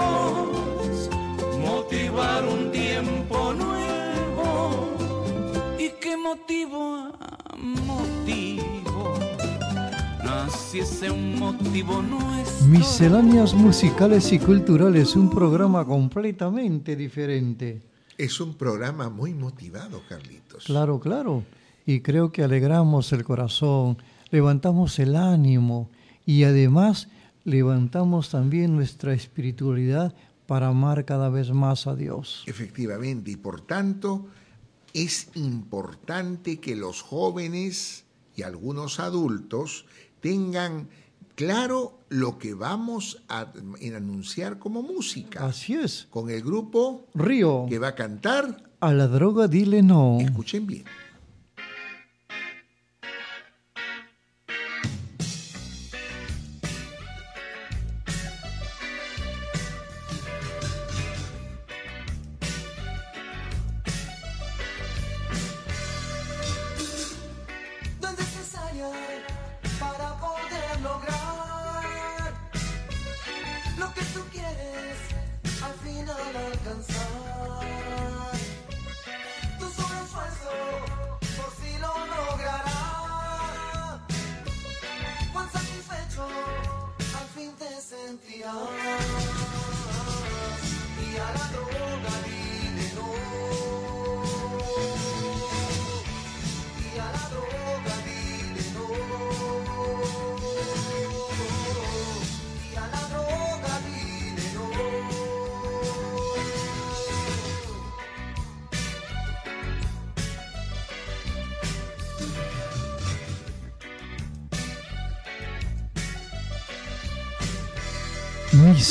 motivar 1.60 2.46
un 2.46 2.72
tiempo 2.72 3.54
nuevo. 3.54 4.96
¿Y 5.78 5.90
qué 6.00 6.16
motivo 6.16 7.12
a 7.20 7.58
motivo? 7.58 9.14
Naciese 10.24 11.12
un 11.12 11.38
motivo 11.38 12.02
nuestro. 12.02 12.68
Misceláneas 12.68 13.54
musicales 13.54 14.32
y 14.32 14.40
culturales, 14.40 15.18
un 15.18 15.30
programa 15.30 15.84
completamente 15.86 16.96
diferente. 16.96 17.91
Es 18.22 18.40
un 18.40 18.54
programa 18.54 19.10
muy 19.10 19.34
motivado, 19.34 20.04
Carlitos. 20.08 20.66
Claro, 20.66 21.00
claro. 21.00 21.44
Y 21.88 22.02
creo 22.02 22.32
que 22.32 22.44
alegramos 22.44 23.12
el 23.14 23.24
corazón, 23.24 23.98
levantamos 24.30 25.00
el 25.00 25.16
ánimo 25.16 25.90
y 26.24 26.44
además 26.44 27.08
levantamos 27.46 28.30
también 28.30 28.76
nuestra 28.76 29.16
espiritualidad 29.16 30.14
para 30.46 30.68
amar 30.68 31.04
cada 31.04 31.30
vez 31.30 31.50
más 31.50 31.88
a 31.88 31.96
Dios. 31.96 32.44
Efectivamente, 32.46 33.32
y 33.32 33.38
por 33.38 33.62
tanto, 33.62 34.28
es 34.94 35.30
importante 35.34 36.60
que 36.60 36.76
los 36.76 37.02
jóvenes 37.02 38.06
y 38.36 38.44
algunos 38.44 39.00
adultos 39.00 39.88
tengan 40.20 40.90
claro 41.34 41.98
lo 42.12 42.38
que 42.38 42.54
vamos 42.54 43.24
a 43.30 43.48
anunciar 43.96 44.60
como 44.60 44.84
música. 44.84 45.46
Así 45.46 45.76
es. 45.76 46.08
Con 46.10 46.30
el 46.30 46.42
grupo 46.44 47.08
Río, 47.14 47.66
que 47.70 47.80
va 47.80 47.90
a 47.90 47.96
cantar, 47.96 48.70
a 48.82 48.92
la 48.92 49.08
droga 49.08 49.48
dile 49.48 49.82
no. 49.82 50.18
escuchen 50.20 50.68
bien. 50.68 50.84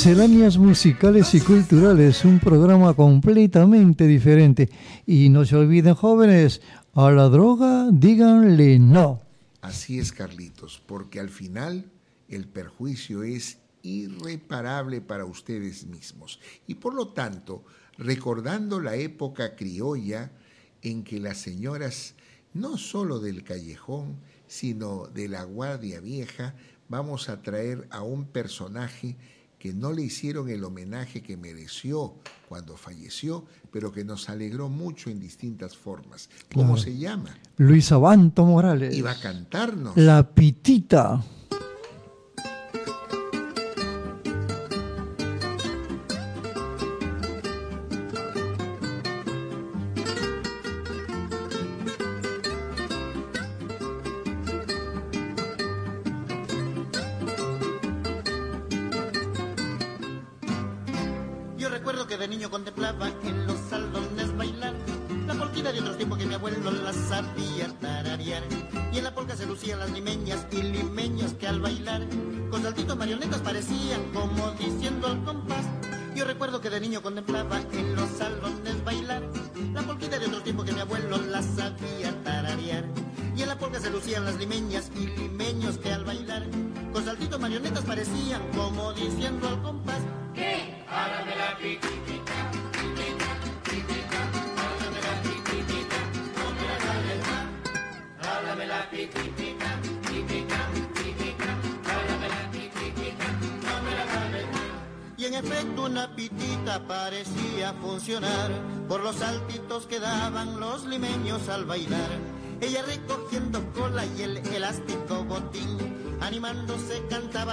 Misceláneas 0.03 0.57
musicales 0.57 1.35
y 1.35 1.41
culturales, 1.41 2.25
un 2.25 2.39
programa 2.39 2.95
completamente 2.95 4.07
diferente. 4.07 4.67
Y 5.05 5.29
no 5.29 5.45
se 5.45 5.55
olviden, 5.55 5.93
jóvenes, 5.93 6.59
a 6.95 7.11
la 7.11 7.29
droga 7.29 7.87
díganle 7.91 8.79
no. 8.79 9.21
Así 9.61 9.99
es, 9.99 10.11
Carlitos, 10.11 10.81
porque 10.87 11.19
al 11.19 11.29
final 11.29 11.85
el 12.29 12.47
perjuicio 12.47 13.21
es 13.21 13.59
irreparable 13.83 15.01
para 15.01 15.25
ustedes 15.25 15.85
mismos. 15.85 16.39
Y 16.65 16.73
por 16.73 16.95
lo 16.95 17.09
tanto, 17.09 17.63
recordando 17.99 18.79
la 18.79 18.95
época 18.95 19.55
criolla 19.55 20.31
en 20.81 21.03
que 21.03 21.19
las 21.19 21.37
señoras, 21.37 22.15
no 22.55 22.79
solo 22.79 23.19
del 23.19 23.43
callejón, 23.43 24.17
sino 24.47 25.05
de 25.13 25.27
la 25.27 25.43
Guardia 25.43 25.99
Vieja, 25.99 26.55
vamos 26.89 27.29
a 27.29 27.43
traer 27.43 27.87
a 27.91 28.01
un 28.01 28.25
personaje 28.25 29.15
que 29.61 29.73
no 29.73 29.93
le 29.93 30.01
hicieron 30.01 30.49
el 30.49 30.63
homenaje 30.63 31.21
que 31.21 31.37
mereció 31.37 32.15
cuando 32.49 32.75
falleció, 32.77 33.45
pero 33.71 33.91
que 33.91 34.03
nos 34.03 34.27
alegró 34.27 34.69
mucho 34.69 35.11
en 35.11 35.19
distintas 35.19 35.77
formas. 35.77 36.29
¿Cómo 36.51 36.73
Claro. 36.73 36.81
se 36.81 36.97
llama? 36.97 37.37
Luis 37.57 37.91
Abanto 37.91 38.43
Morales. 38.43 38.97
Iba 38.97 39.11
a 39.11 39.19
cantarnos. 39.19 39.95
La 39.97 40.27
pitita. 40.33 41.23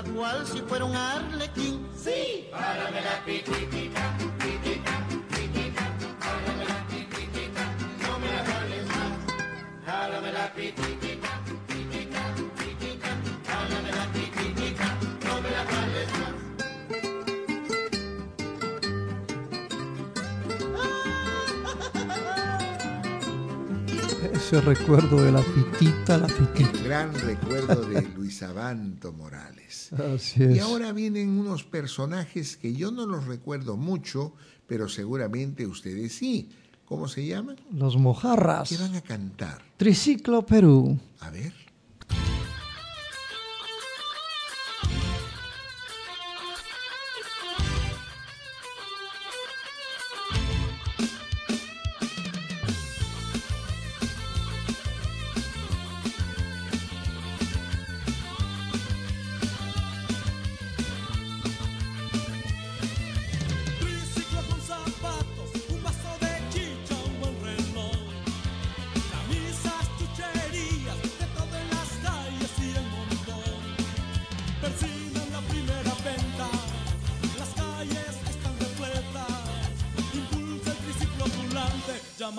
Cual 0.02 0.46
si 0.46 0.60
fuera 0.60 0.84
un 0.84 0.94
arlequín. 0.96 1.86
Sí, 1.96 2.48
párame 2.50 3.00
la 3.00 3.24
pititita, 3.24 4.16
pitita, 4.38 5.06
pitita, 5.34 5.84
párame 6.20 6.64
la 6.64 6.86
pititita, 6.88 7.62
no 8.06 8.18
me 8.18 8.26
la 8.26 8.44
jales 8.44 8.86
más. 8.86 9.12
Jálame 9.86 10.32
la 10.32 10.52
pititita, 10.52 11.40
pitita, 11.66 12.20
pitita, 12.58 13.10
jálame 13.46 13.90
la 13.92 14.06
pititita, 14.12 14.86
no 15.26 15.34
me 15.42 15.50
la 15.50 15.64
jales 15.64 16.10
más. 16.18 16.34
Ese 24.32 24.60
recuerdo 24.60 25.22
de 25.22 25.32
la 25.32 25.42
pitita, 25.42 26.16
la 26.18 26.26
pitita. 26.26 26.82
Gran 26.84 27.12
recuerdo 27.14 27.82
de 27.84 28.02
Luis 28.38 28.42
Abanto 28.50 29.12
Morales. 29.12 29.90
Así 29.92 30.42
Y 30.42 30.58
es. 30.58 30.60
ahora 30.62 30.92
vienen 30.92 31.30
unos 31.38 31.64
personajes 31.64 32.56
que 32.56 32.72
yo 32.74 32.90
no 32.92 33.04
los 33.06 33.26
recuerdo 33.26 33.76
mucho, 33.76 34.32
pero 34.66 34.88
seguramente 34.88 35.66
ustedes 35.66 36.12
sí. 36.14 36.48
¿Cómo 36.84 37.08
se 37.08 37.26
llaman? 37.26 37.56
Los 37.72 37.96
mojarras. 37.96 38.68
¿Qué 38.68 38.76
van 38.78 38.94
a 38.94 39.00
cantar? 39.00 39.60
Triciclo 39.76 40.46
Perú. 40.46 40.98
A 41.20 41.30
ver. 41.30 41.52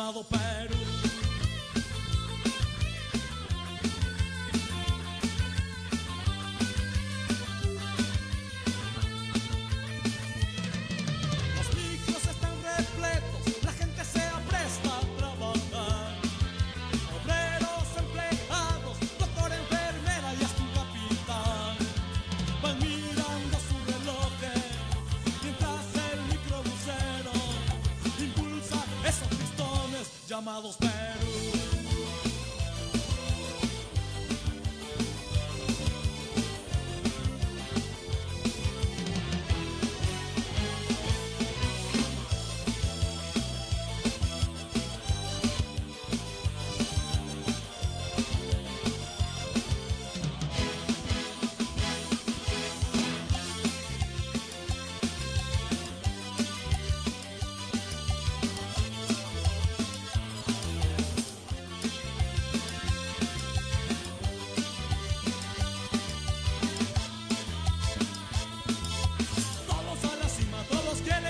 Llamado 0.10 0.24
Perú. 0.24 0.49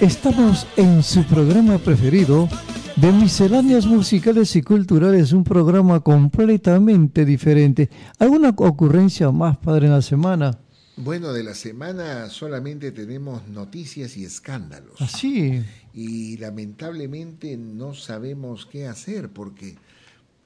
Estamos 0.02 0.66
en 0.78 1.04
su 1.04 1.24
programa 1.26 1.78
preferido 1.78 2.48
de 2.96 3.12
misceláneas 3.12 3.86
musicales 3.86 4.56
y 4.56 4.62
culturales, 4.62 5.34
un 5.34 5.44
programa 5.44 6.00
completamente 6.00 7.26
diferente. 7.26 7.90
¿Alguna 8.18 8.50
ocurrencia 8.50 9.30
más, 9.32 9.58
padre, 9.58 9.88
en 9.88 9.94
la 9.94 10.02
semana? 10.02 10.58
Bueno, 10.98 11.32
de 11.34 11.44
la 11.44 11.54
semana 11.56 12.30
solamente 12.30 12.92
tenemos 12.92 13.48
noticias 13.48 14.18
y 14.18 14.26
escándalos. 14.26 15.00
Así, 15.02 15.62
Y 15.94 16.38
lamentablemente 16.38 17.58
no 17.58 17.94
sabemos 17.94 18.66
qué 18.66 18.88
hacer 18.88 19.30
porque 19.30 19.76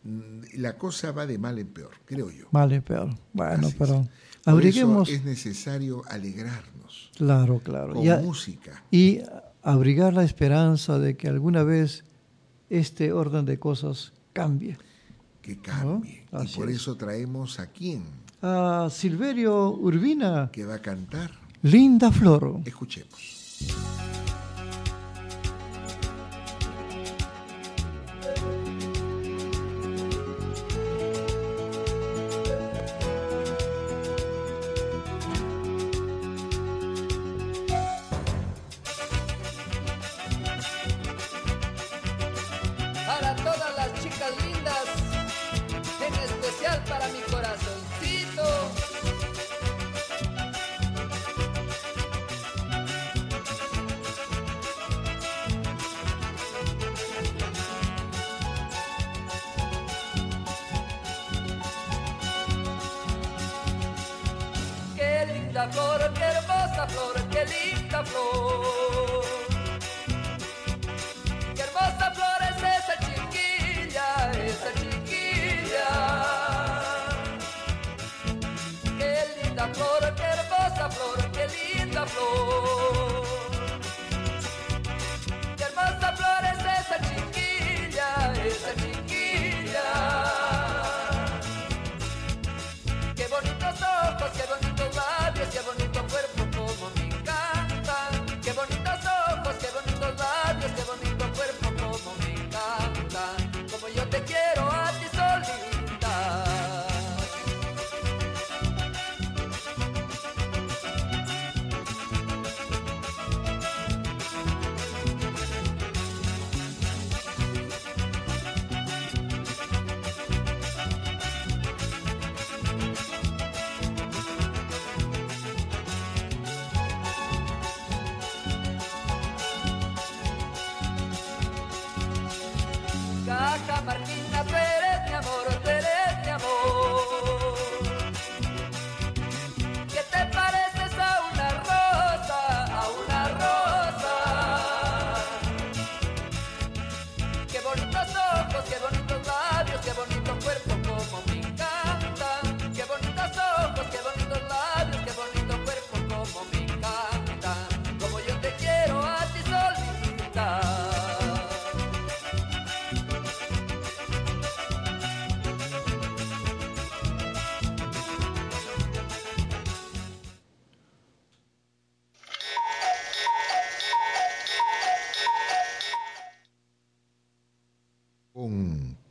mm, 0.03 0.57
la 0.61 0.77
cosa 0.77 1.11
va 1.11 1.25
de 1.25 1.37
mal 1.37 1.57
en 1.59 1.67
peor, 1.67 1.91
creo 2.05 2.29
yo. 2.31 2.45
vale, 2.51 2.81
pero 2.81 3.17
bueno, 3.33 3.53
Así 3.53 3.67
es. 3.67 3.75
pero 3.79 4.07
Por 4.45 4.65
eso 4.65 5.03
es 5.03 5.23
necesario 5.23 6.03
alegrarnos 6.07 6.73
Claro, 7.15 7.59
claro. 7.63 7.93
con 7.93 8.05
Y, 8.05 8.09
música. 8.23 8.83
y 8.91 9.19
abrigar 9.63 10.13
la 10.13 10.23
esperanza 10.23 10.99
de 10.99 11.15
que 11.15 11.27
alguna 11.27 11.63
vez 11.63 12.03
este 12.69 13.11
orden 13.11 13.45
de 13.45 13.57
cosas 13.59 14.13
cambie. 14.33 14.77
que 15.41 15.57
cambie. 15.57 16.25
¿No? 16.31 16.43
Y 16.43 16.47
por 16.49 16.69
es. 16.69 16.77
eso 16.77 16.95
traemos 16.95 17.59
a 17.59 17.67
quién 17.67 18.03
A 18.41 18.87
Silverio 18.91 19.71
Urbina, 19.71 20.49
que 20.51 20.65
va 20.65 20.75
a 20.75 20.81
cantar. 20.81 21.31
Linda 21.61 22.11
Flor. 22.11 22.59
Escuchemos. 22.65 24.12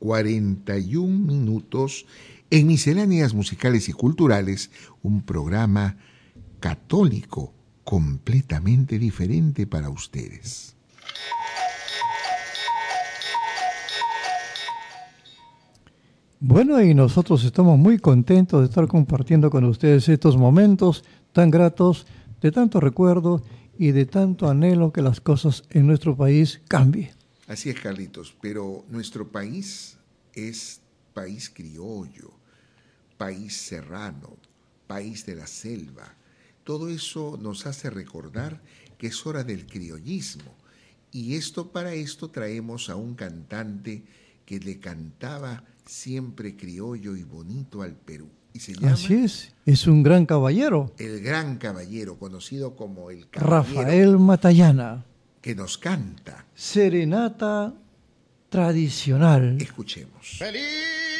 41 0.02 1.06
minutos 1.16 2.06
en 2.50 2.66
Misceláneas 2.66 3.34
Musicales 3.34 3.88
y 3.88 3.92
Culturales, 3.92 4.72
un 5.00 5.22
programa 5.22 5.96
católico 6.58 7.54
completamente 7.84 8.98
diferente 8.98 9.64
para 9.64 9.90
ustedes. 9.90 10.74
Bueno, 16.40 16.82
y 16.82 16.94
nosotros 16.94 17.44
estamos 17.44 17.78
muy 17.78 17.98
contentos 17.98 18.62
de 18.62 18.66
estar 18.66 18.88
compartiendo 18.88 19.50
con 19.50 19.62
ustedes 19.62 20.08
estos 20.08 20.36
momentos 20.36 21.04
tan 21.30 21.48
gratos, 21.48 22.08
de 22.40 22.50
tanto 22.50 22.80
recuerdo 22.80 23.40
y 23.78 23.92
de 23.92 24.04
tanto 24.06 24.50
anhelo 24.50 24.92
que 24.92 25.00
las 25.00 25.20
cosas 25.20 25.62
en 25.70 25.86
nuestro 25.86 26.16
país 26.16 26.60
cambien. 26.66 27.21
Así 27.52 27.68
es, 27.68 27.78
Carlitos, 27.78 28.34
pero 28.40 28.82
nuestro 28.88 29.30
país 29.30 29.98
es 30.32 30.80
país 31.12 31.50
criollo, 31.50 32.30
país 33.18 33.54
serrano, 33.54 34.38
país 34.86 35.26
de 35.26 35.36
la 35.36 35.46
selva. 35.46 36.14
Todo 36.64 36.88
eso 36.88 37.38
nos 37.38 37.66
hace 37.66 37.90
recordar 37.90 38.62
que 38.96 39.08
es 39.08 39.26
hora 39.26 39.44
del 39.44 39.66
criollismo. 39.66 40.50
Y 41.10 41.34
esto 41.34 41.70
para 41.72 41.92
esto 41.92 42.30
traemos 42.30 42.88
a 42.88 42.96
un 42.96 43.14
cantante 43.14 44.02
que 44.46 44.58
le 44.58 44.80
cantaba 44.80 45.62
siempre 45.84 46.56
criollo 46.56 47.16
y 47.16 47.22
bonito 47.22 47.82
al 47.82 47.92
Perú. 47.92 48.30
Y 48.54 48.60
se 48.60 48.72
llama 48.72 48.94
Así 48.94 49.12
es, 49.12 49.52
es 49.66 49.86
un 49.86 50.02
gran 50.02 50.24
caballero, 50.24 50.94
el 50.96 51.20
gran 51.20 51.58
caballero, 51.58 52.18
conocido 52.18 52.76
como 52.76 53.10
el 53.10 53.28
caballero 53.28 53.56
Rafael 53.56 54.18
Matallana. 54.18 55.04
Que 55.42 55.54
nos 55.54 55.76
canta. 55.76 56.46
Serenata 56.54 57.74
tradicional. 58.48 59.58
Escuchemos. 59.60 60.38
Feliz 60.38 61.11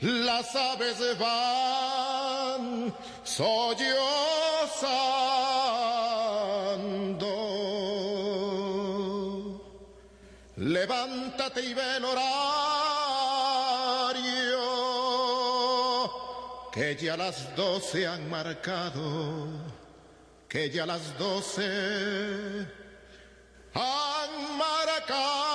Las 0.00 0.54
aves 0.56 1.18
van 1.18 2.94
sollozando. 3.22 3.64
Levántate 10.56 11.60
y 11.62 11.74
ve 11.74 11.96
el 11.96 12.04
horario, 12.04 12.20
que 16.72 16.96
ya 16.96 17.16
las 17.16 17.54
doce 17.56 18.06
han 18.06 18.28
marcado, 18.28 19.48
que 20.48 20.70
ya 20.70 20.86
las 20.86 21.16
doce 21.18 22.66
han 23.74 24.58
marcado. 24.58 25.53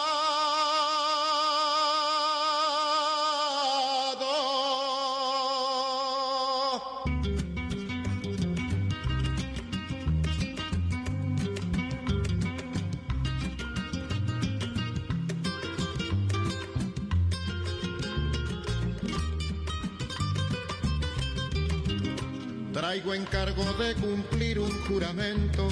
Traigo 22.80 23.14
encargo 23.14 23.66
de 23.74 23.94
cumplir 23.96 24.58
un 24.58 24.72
juramento 24.88 25.68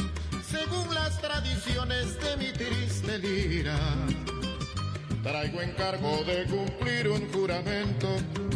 según 0.45 0.93
las 0.93 1.17
tradiciones 1.21 2.19
de 2.19 2.35
mi 2.35 2.51
triste 2.51 3.17
lira. 3.19 3.79
Traigo 5.23 5.61
encargo 5.61 6.21
de 6.25 6.43
cumplir 6.47 7.07
un 7.07 7.31
juramento 7.31 8.09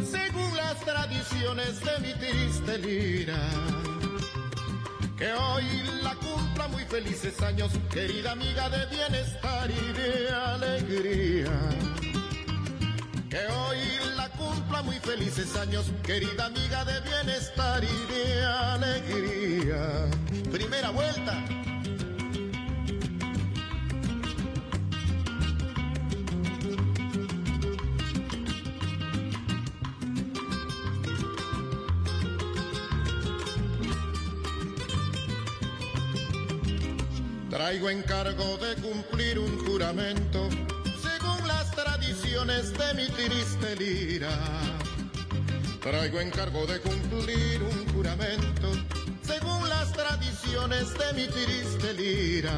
según 0.03 0.57
las 0.57 0.77
tradiciones 0.81 1.79
de 1.79 1.99
mi 2.05 2.13
triste 2.15 2.77
lira. 2.79 3.39
Que 5.17 5.31
hoy 5.31 5.63
la 6.03 6.15
cumpla 6.15 6.67
muy 6.67 6.83
felices 6.83 7.41
años, 7.43 7.71
querida 7.89 8.33
amiga 8.33 8.69
de 8.69 8.85
bienestar 8.87 9.71
y 9.71 9.93
de 9.93 10.29
alegría. 10.29 12.00
Que 13.31 13.37
hoy 13.47 13.77
la 14.17 14.27
cumpla 14.31 14.81
muy 14.81 14.99
felices 14.99 15.55
años, 15.55 15.85
querida 16.03 16.47
amiga 16.47 16.83
de 16.83 16.99
bienestar 16.99 17.81
y 17.81 18.13
de 18.13 18.43
alegría. 18.43 20.09
Primera 20.51 20.89
vuelta. 20.89 21.41
Traigo 37.49 37.89
encargo 37.89 38.57
de 38.57 38.75
cumplir 38.81 39.39
un 39.39 39.57
juramento 39.65 40.49
tradiciones 42.31 42.73
de 42.77 42.93
mi 42.93 43.07
triste 43.07 43.75
lira. 43.75 44.29
Traigo 45.81 46.19
encargo 46.21 46.65
de 46.65 46.79
cumplir 46.79 47.61
un 47.61 47.93
juramento 47.93 48.71
según 49.21 49.67
las 49.67 49.91
tradiciones 49.91 50.93
de 50.93 51.13
mi 51.13 51.27
triste 51.27 51.93
lira. 51.93 52.53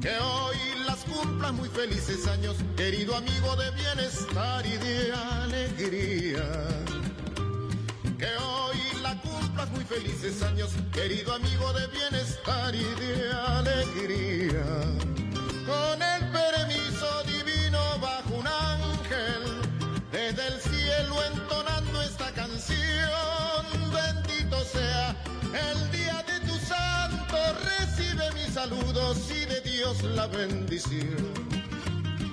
Que 0.00 0.16
hoy 0.16 0.56
las 0.86 1.04
cumpla 1.04 1.50
muy 1.50 1.68
felices 1.68 2.26
años, 2.28 2.56
querido 2.76 3.16
amigo 3.16 3.56
de 3.56 3.70
bienestar 3.72 4.64
y 4.64 4.76
de 4.76 5.12
alegría. 5.12 6.44
Que 8.16 8.30
hoy 8.36 8.78
la 9.02 9.20
cumplas 9.22 9.70
muy 9.70 9.84
felices 9.84 10.40
años, 10.42 10.70
querido 10.92 11.34
amigo 11.34 11.72
de 11.72 11.86
bienestar 11.88 12.74
y 12.74 12.84
de 12.84 13.32
alegría. 13.32 14.64
Con 15.66 16.02
el 16.02 16.30
permiso 16.30 16.87
el 25.70 25.90
día 25.90 26.24
de 26.26 26.46
tu 26.46 26.56
santo, 26.58 27.36
recibe 27.64 28.24
mis 28.34 28.54
saludos 28.54 29.18
y 29.30 29.46
de 29.46 29.60
Dios 29.60 30.02
la 30.02 30.26
bendición. 30.26 31.32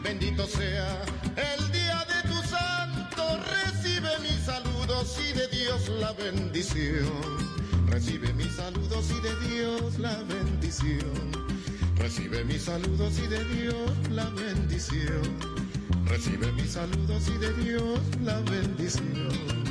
Bendito 0.04 0.46
sea 0.48 1.02
el 1.36 1.72
día 1.72 2.06
de 2.06 2.30
tu 2.30 2.42
santo, 2.48 3.40
recibe 3.52 4.10
mis 4.22 4.46
saludos 4.46 5.18
y 5.28 5.34
de 5.34 5.48
Dios 5.48 5.90
la 5.90 6.12
bendición. 6.14 7.56
Recibe 7.88 8.34
mis 8.34 8.54
saludos 8.56 9.06
y 9.12 9.22
de 9.22 9.48
Dios 9.48 10.00
la 10.00 10.16
bendición. 10.24 11.32
Recibe 11.98 12.44
mis 12.44 12.64
saludos 12.64 13.18
y 13.20 13.28
de 13.28 13.44
Dios 13.46 13.92
la 14.12 14.30
bendición. 14.30 15.22
Recibe 16.06 16.52
mis 16.52 16.72
saludos 16.74 17.24
y 17.30 17.38
de 17.40 17.54
Dios 17.64 18.00
la 18.24 18.40
bendición. 18.42 19.66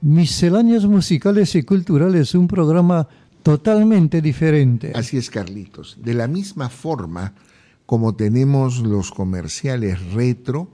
Misceláneas 0.00 0.84
musicales 0.84 1.54
y 1.54 1.62
culturales, 1.62 2.34
un 2.34 2.46
programa 2.48 3.08
totalmente 3.42 4.20
diferente. 4.20 4.92
Así 4.94 5.16
es, 5.16 5.30
Carlitos. 5.30 5.96
De 6.00 6.14
la 6.14 6.28
misma 6.28 6.68
forma 6.68 7.34
como 7.88 8.14
tenemos 8.14 8.80
los 8.80 9.10
comerciales 9.10 10.12
retro, 10.12 10.70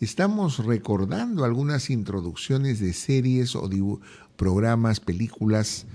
estamos 0.00 0.66
recordando 0.66 1.44
algunas 1.44 1.90
introducciones 1.90 2.80
de 2.80 2.92
series 2.92 3.54
o 3.54 3.70
programas, 4.36 4.98
películas 4.98 5.86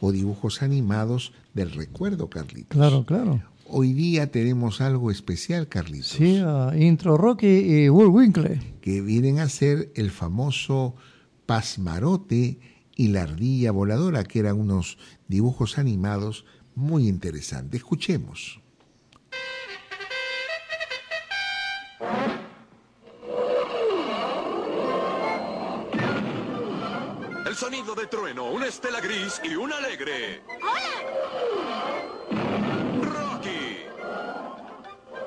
o 0.00 0.10
dibujos 0.10 0.62
animados 0.62 1.32
del 1.54 1.70
recuerdo, 1.70 2.28
Carlitos. 2.28 2.76
Claro, 2.76 3.06
claro. 3.06 3.40
Hoy 3.68 3.92
día 3.92 4.30
tenemos 4.32 4.80
algo 4.80 5.12
especial, 5.12 5.68
Carlitos. 5.68 6.08
Sí, 6.08 6.42
Intro 6.76 7.16
Rocky 7.16 7.46
y 7.46 7.88
Bullwinkle. 7.88 8.60
que 8.80 9.00
vienen 9.02 9.38
a 9.38 9.48
ser 9.48 9.92
el 9.94 10.10
famoso 10.10 10.96
Pasmarote 11.46 12.58
y 12.96 13.08
la 13.08 13.22
ardilla 13.22 13.72
voladora, 13.72 14.24
que 14.24 14.40
eran 14.40 14.60
unos 14.60 14.98
dibujos 15.28 15.78
animados 15.78 16.44
muy 16.74 17.08
interesantes. 17.08 17.80
Escuchemos. 17.80 18.60
El 27.46 27.54
sonido 27.54 27.94
de 27.94 28.06
trueno, 28.06 28.50
una 28.50 28.66
estela 28.66 29.00
gris 29.00 29.40
y 29.42 29.54
un 29.54 29.72
alegre. 29.72 30.42
Rocky. 30.60 31.95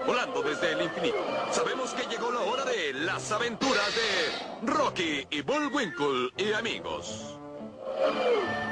Volando 0.09 0.41
desde 0.41 0.71
el 0.71 0.81
infinito. 0.81 1.23
Sabemos 1.51 1.93
que 1.93 2.03
llegó 2.07 2.31
la 2.31 2.39
hora 2.39 2.65
de 2.65 2.93
las 2.93 3.31
aventuras 3.31 3.93
de 3.93 4.65
Rocky 4.65 5.27
y 5.29 5.41
Bullwinkle 5.41 6.31
y 6.35 6.51
amigos. 6.51 7.37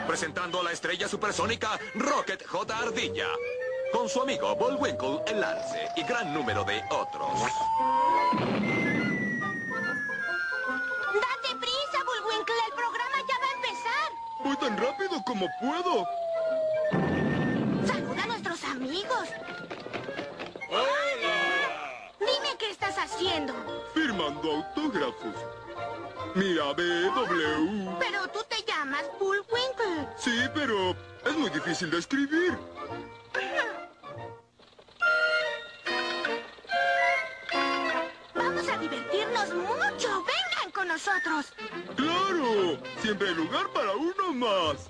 Presentando 0.07 0.61
a 0.61 0.63
la 0.63 0.71
estrella 0.71 1.07
supersónica 1.07 1.79
Rocket 1.93 2.43
J. 2.43 2.79
Ardilla. 2.79 3.27
Con 3.93 4.09
su 4.09 4.23
amigo 4.23 4.55
Bullwinkle 4.55 5.21
el 5.27 5.43
Arce 5.43 5.87
y 5.95 6.01
gran 6.05 6.33
número 6.33 6.63
de 6.63 6.81
otros. 6.89 7.29
¡Date 11.13 11.55
prisa, 11.59 12.03
Bullwinkle! 12.03 12.55
¡El 12.65 12.73
programa 12.73 13.17
ya 13.27 13.37
va 13.37 13.45
a 13.45 13.53
empezar! 13.57 14.11
Voy 14.43 14.57
tan 14.57 14.75
rápido 14.75 15.21
como 15.23 15.45
puedo. 15.61 16.07
¡Saluda 17.85 18.23
a 18.23 18.25
nuestros 18.25 18.63
amigos! 18.63 19.29
Haciendo. 23.17 23.53
Firmando 23.93 24.51
autógrafos. 24.51 25.35
Mira, 26.35 26.73
BW. 26.73 27.97
Pero 27.99 28.27
tú 28.29 28.39
te 28.47 28.63
llamas 28.63 29.03
Bullwinkle. 29.19 30.07
Sí, 30.17 30.47
pero 30.53 30.95
es 31.25 31.35
muy 31.35 31.49
difícil 31.49 31.89
de 31.89 31.97
escribir. 31.97 32.57
Vamos 38.35 38.69
a 38.69 38.77
divertirnos 38.77 39.53
mucho. 39.53 40.23
Vengan 40.25 40.71
con 40.73 40.87
nosotros. 40.87 41.53
¡Claro! 41.95 42.77
Siempre 43.01 43.29
hay 43.29 43.35
lugar 43.35 43.67
para 43.73 43.93
uno 43.93 44.33
más. 44.33 44.87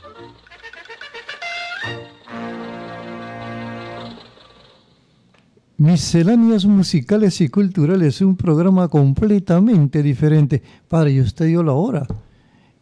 Misceláneas 5.78 6.66
musicales 6.66 7.40
y 7.42 7.50
culturales, 7.50 8.22
un 8.22 8.36
programa 8.36 8.88
completamente 8.88 10.02
diferente. 10.02 10.62
Padre, 10.88 11.12
y 11.14 11.22
usted 11.22 11.46
dio 11.46 11.62
la 11.62 11.74
hora. 11.74 12.08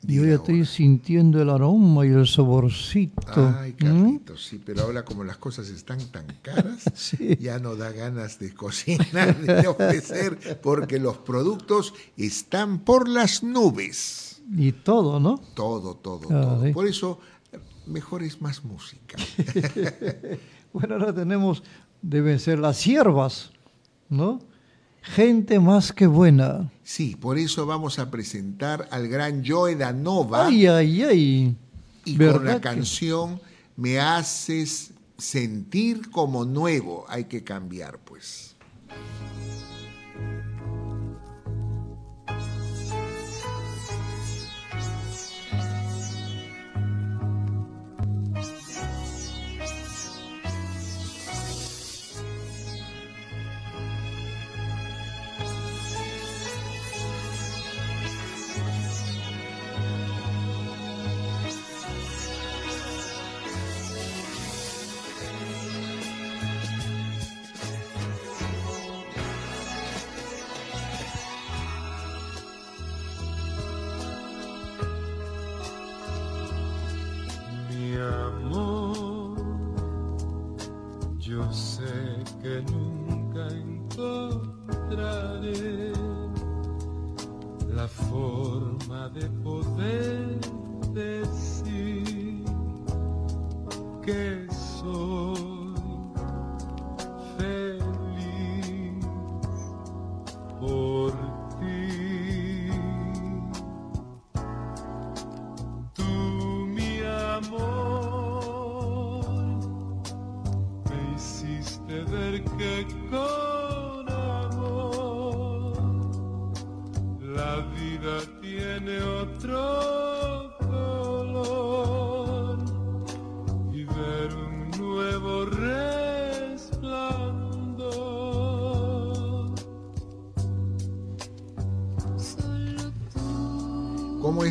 Yo 0.03 0.23
ya 0.23 0.35
estoy 0.35 0.65
sintiendo 0.65 1.41
el 1.41 1.49
aroma 1.49 2.05
y 2.05 2.09
el 2.11 2.27
saborcito. 2.27 3.53
Ay, 3.59 3.73
¿Mm? 3.73 3.75
Carlitos, 3.83 4.45
sí, 4.45 4.61
pero 4.63 4.83
ahora 4.83 5.03
como 5.03 5.23
las 5.23 5.37
cosas 5.37 5.67
están 5.69 5.97
tan 6.11 6.27
caras, 6.43 6.85
ya 7.39 7.57
no 7.59 7.75
da 7.75 7.91
ganas 7.91 8.37
de 8.39 8.53
cocinar 8.53 9.35
ni 9.41 9.47
de 9.61 9.67
ofrecer, 9.67 10.59
porque 10.61 10.99
los 10.99 11.17
productos 11.17 11.93
están 12.17 12.79
por 12.79 13.09
las 13.09 13.41
nubes. 13.43 14.41
Y 14.55 14.71
todo, 14.73 15.19
¿no? 15.19 15.39
Todo, 15.55 15.95
todo, 15.95 16.27
Ah, 16.29 16.41
todo. 16.41 16.63
sí. 16.65 16.71
Por 16.71 16.85
eso, 16.87 17.19
mejor 17.87 18.21
es 18.23 18.39
más 18.41 18.63
música. 18.63 19.17
Bueno, 20.75 20.95
ahora 20.95 21.13
tenemos, 21.13 21.63
deben 22.09 22.39
ser 22.39 22.59
las 22.59 22.77
siervas, 22.77 23.51
¿no? 24.09 24.39
Gente 25.01 25.59
más 25.59 25.91
que 25.91 26.07
buena. 26.07 26.71
Sí, 26.83 27.15
por 27.15 27.37
eso 27.37 27.65
vamos 27.65 27.99
a 27.99 28.09
presentar 28.09 28.87
al 28.91 29.07
gran 29.07 29.43
Joe 29.45 29.75
Danova 29.75 30.47
Ay, 30.47 30.65
ay, 30.67 31.03
ay. 31.03 31.55
y 32.05 32.17
¿Verdad 32.17 32.35
con 32.37 32.45
la 32.45 32.55
que- 32.55 32.61
canción 32.61 33.39
Me 33.77 33.99
haces 33.99 34.91
sentir 35.17 36.09
como 36.11 36.45
nuevo. 36.45 37.05
Hay 37.09 37.25
que 37.25 37.43
cambiar, 37.43 37.99
pues. 37.99 38.55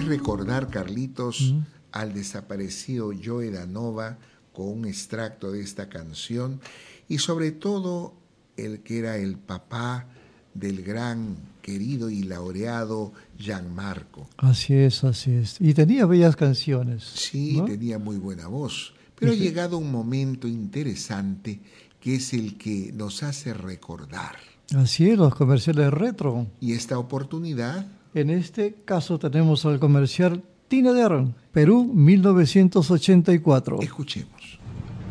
Es 0.05 0.09
recordar, 0.11 0.69
Carlitos, 0.69 1.55
al 1.91 2.13
desaparecido 2.13 3.13
Joe 3.25 3.51
Danova 3.51 4.19
con 4.53 4.69
un 4.69 4.85
extracto 4.85 5.51
de 5.51 5.63
esta 5.63 5.89
canción? 5.89 6.61
Y 7.09 7.19
sobre 7.19 7.53
todo, 7.53 8.15
el 8.57 8.81
que 8.81 8.99
era 8.99 9.17
el 9.17 9.37
papá 9.37 10.07
del 10.53 10.83
gran, 10.83 11.37
querido 11.63 12.11
y 12.11 12.23
laureado 12.23 13.13
Gianmarco. 13.39 14.29
Así 14.37 14.75
es, 14.75 15.03
así 15.05 15.33
es. 15.33 15.57
Y 15.59 15.73
tenía 15.73 16.05
bellas 16.05 16.37
canciones. 16.37 17.05
Sí, 17.05 17.57
¿no? 17.57 17.65
tenía 17.65 17.99
muy 17.99 18.19
buena 18.19 18.47
voz. 18.47 18.93
Pero 19.19 19.33
ha 19.33 19.35
llegado 19.35 19.79
un 19.79 19.91
momento 19.91 20.47
interesante 20.47 21.61
que 22.01 22.17
es 22.17 22.35
el 22.35 22.59
que 22.59 22.93
nos 22.93 23.23
hace 23.23 23.55
recordar. 23.55 24.37
Así 24.77 25.09
es, 25.09 25.17
los 25.17 25.35
comerciales 25.35 25.91
retro. 25.91 26.47
Y 26.61 26.73
esta 26.73 26.99
oportunidad 26.99 27.87
En 28.15 28.31
este 28.31 28.77
caso 28.85 29.19
tenemos 29.19 29.67
al 29.67 29.81
comercial 29.81 30.45
Tina 30.69 30.93
Darren, 30.93 31.35
Perú 31.51 31.91
1984. 31.93 33.81
Escuchemos. 33.81 34.61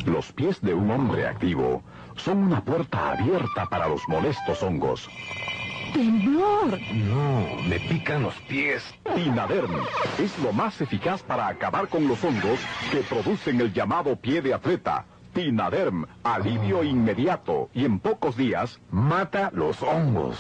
Los 0.06 0.32
pies 0.32 0.62
de 0.62 0.74
un 0.74 0.90
hombre 0.90 1.28
activo 1.28 1.84
son 2.16 2.38
una 2.38 2.64
puerta 2.64 3.12
abierta 3.12 3.66
para 3.70 3.90
los 3.90 4.02
molestos 4.08 4.64
hongos. 4.64 5.10
¡Temblor! 5.94 6.80
No, 6.94 7.46
me 7.68 7.78
pican 7.82 8.24
los 8.24 8.36
pies. 8.48 8.82
Tinaderm 9.14 9.74
es 10.18 10.40
lo 10.40 10.54
más 10.54 10.80
eficaz 10.80 11.22
para 11.24 11.50
acabar 11.50 11.90
con 11.90 12.08
los 12.08 12.24
hongos 12.24 12.62
que 12.90 13.00
producen 13.02 13.60
el 13.60 13.74
llamado 13.74 14.16
pie 14.16 14.42
de 14.42 14.54
atleta. 14.54 15.06
Tinaderm, 15.34 16.06
alivio 16.24 16.84
inmediato 16.84 17.70
y 17.74 17.86
en 17.86 18.00
pocos 18.00 18.38
días 18.38 18.80
mata 18.92 19.52
los 19.54 19.82
hongos. 19.82 20.38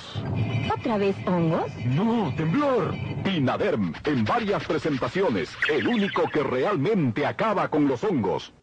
¿Otra 0.77 0.97
vez 0.97 1.15
hongos? 1.25 1.71
No, 1.85 2.31
temblor. 2.35 2.93
Tinaderm 3.23 3.93
en 4.05 4.23
varias 4.23 4.63
presentaciones, 4.65 5.49
el 5.73 5.87
único 5.87 6.29
que 6.31 6.43
realmente 6.43 7.25
acaba 7.25 7.69
con 7.69 7.87
los 7.87 8.03
hongos. 8.03 8.53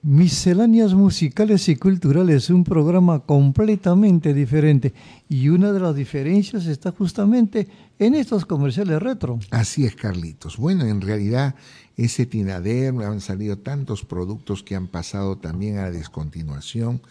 Misceláneas 0.00 0.94
musicales 0.94 1.68
y 1.68 1.74
culturales, 1.74 2.50
un 2.50 2.62
programa 2.62 3.18
completamente 3.18 4.32
diferente. 4.32 4.94
Y 5.28 5.48
una 5.48 5.72
de 5.72 5.80
las 5.80 5.96
diferencias 5.96 6.66
está 6.66 6.92
justamente 6.92 7.66
en 7.98 8.14
estos 8.14 8.46
comerciales 8.46 9.02
retro. 9.02 9.40
Así 9.50 9.84
es, 9.84 9.96
Carlitos. 9.96 10.56
Bueno, 10.56 10.84
en 10.84 11.00
realidad 11.00 11.56
ese 11.98 12.26
Tinaderm, 12.26 13.00
han 13.00 13.20
salido 13.20 13.58
tantos 13.58 14.04
productos 14.04 14.62
que 14.62 14.76
han 14.76 14.86
pasado 14.86 15.36
también 15.36 15.78
a 15.78 15.82
la 15.82 15.90
descontinuación. 15.90 17.02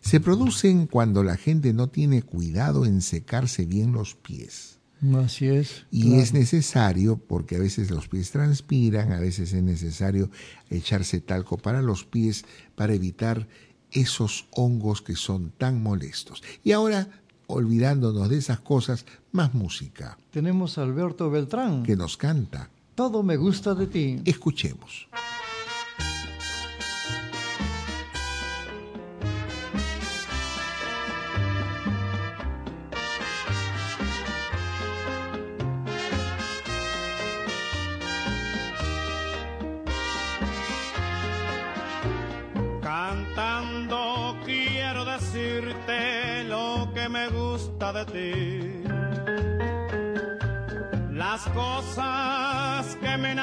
Se 0.00 0.18
producen 0.18 0.86
cuando 0.86 1.22
la 1.22 1.36
gente 1.36 1.74
no 1.74 1.88
tiene 1.88 2.22
cuidado 2.22 2.86
en 2.86 3.02
secarse 3.02 3.66
bien 3.66 3.92
los 3.92 4.14
pies. 4.14 4.78
Así 5.14 5.46
es. 5.46 5.86
Y 5.90 6.04
claro. 6.04 6.22
es 6.22 6.32
necesario, 6.32 7.18
porque 7.18 7.56
a 7.56 7.58
veces 7.58 7.90
los 7.90 8.08
pies 8.08 8.30
transpiran, 8.30 9.12
a 9.12 9.20
veces 9.20 9.52
es 9.52 9.62
necesario 9.62 10.30
echarse 10.70 11.20
talco 11.20 11.58
para 11.58 11.82
los 11.82 12.04
pies 12.04 12.46
para 12.74 12.94
evitar 12.94 13.46
esos 13.90 14.46
hongos 14.52 15.02
que 15.02 15.16
son 15.16 15.52
tan 15.56 15.82
molestos. 15.82 16.42
Y 16.64 16.72
ahora, 16.72 17.08
olvidándonos 17.46 18.30
de 18.30 18.38
esas 18.38 18.60
cosas, 18.60 19.04
más 19.32 19.52
música 19.52 20.16
Tenemos 20.30 20.78
a 20.78 20.82
Alberto 20.82 21.30
Beltrán. 21.30 21.82
que 21.82 21.96
nos 21.96 22.16
canta. 22.16 22.70
Todo 23.00 23.22
me 23.22 23.38
gusta 23.38 23.74
de 23.74 23.86
ti. 23.86 24.20
Escuchemos. 24.26 25.08
Cantando 42.82 44.36
quiero 44.44 45.06
decirte 45.06 46.44
lo 46.44 46.90
que 46.92 47.08
me 47.08 47.30
gusta 47.30 47.94
de 47.94 48.04
ti. 48.12 48.82
Las 51.10 51.48
cosas 51.54 52.39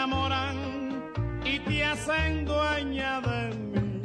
enamoran 0.07 1.03
y 1.43 1.59
te 1.59 1.83
hacen 1.85 2.45
dueña 2.45 3.21
de 3.21 3.55
mí. 3.55 4.01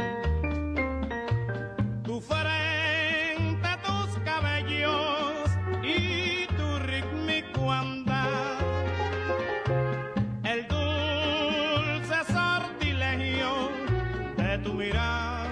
Tu 2.03 2.20
frente, 2.20 3.68
tus 3.86 4.18
cabellos 4.24 5.48
y 5.82 6.46
tu 6.57 6.78
rítmico 6.86 7.70
andar. 7.70 8.59
El 10.44 10.66
dulce 10.68 12.32
sortilegio 12.32 13.70
de 14.36 14.59
tu 14.59 14.74
mirar. 14.74 15.48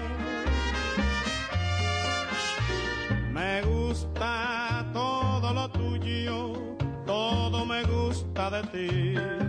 Me 3.33 3.63
gusta 3.63 4.85
todo 4.93 5.53
lo 5.53 5.71
tuyo, 5.71 6.53
todo 7.07 7.65
me 7.65 7.83
gusta 7.85 8.51
de 8.51 8.63
ti. 8.69 9.40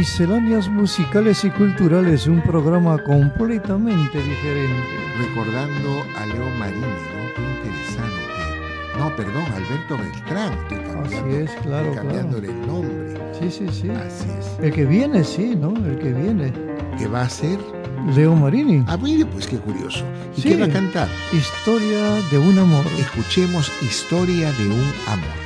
Misceláneas 0.00 0.68
musicales 0.68 1.42
y 1.44 1.48
culturales, 1.48 2.26
un 2.26 2.42
programa 2.42 2.98
completamente 3.02 4.18
diferente. 4.22 4.84
Recordando 5.16 6.04
a 6.18 6.26
Leo 6.26 6.50
Marini, 6.58 6.82
¿no? 6.82 7.32
Qué 7.34 7.40
interesante. 7.40 8.20
No, 8.98 9.16
perdón, 9.16 9.44
Alberto 9.54 9.96
Beltrán. 9.96 10.52
Estoy 10.52 10.78
cambiando, 10.92 11.30
Así 11.30 11.36
es, 11.36 11.50
claro, 11.62 11.86
estoy 11.86 11.94
cambiándole 11.96 12.48
el 12.50 12.66
nombre. 12.66 13.14
Sí, 13.40 13.50
sí, 13.50 13.66
sí. 13.72 13.88
Así 13.88 14.26
es. 14.38 14.62
El 14.62 14.70
que 14.74 14.84
viene, 14.84 15.24
sí, 15.24 15.56
¿no? 15.56 15.70
El 15.74 15.98
que 15.98 16.12
viene. 16.12 16.52
¿Qué 16.98 17.08
va 17.08 17.22
a 17.22 17.30
ser? 17.30 17.58
Leo 18.14 18.36
Marini. 18.36 18.84
Ah, 18.88 18.98
mire, 18.98 19.24
pues 19.24 19.46
qué 19.46 19.56
curioso. 19.56 20.04
¿Y 20.36 20.42
Sí. 20.42 20.48
qué 20.50 20.56
va 20.58 20.66
a 20.66 20.68
cantar? 20.68 21.08
Historia 21.32 22.16
de 22.30 22.36
un 22.36 22.58
amor. 22.58 22.84
Escuchemos 22.98 23.72
Historia 23.80 24.52
de 24.52 24.66
un 24.66 24.92
amor. 25.06 25.45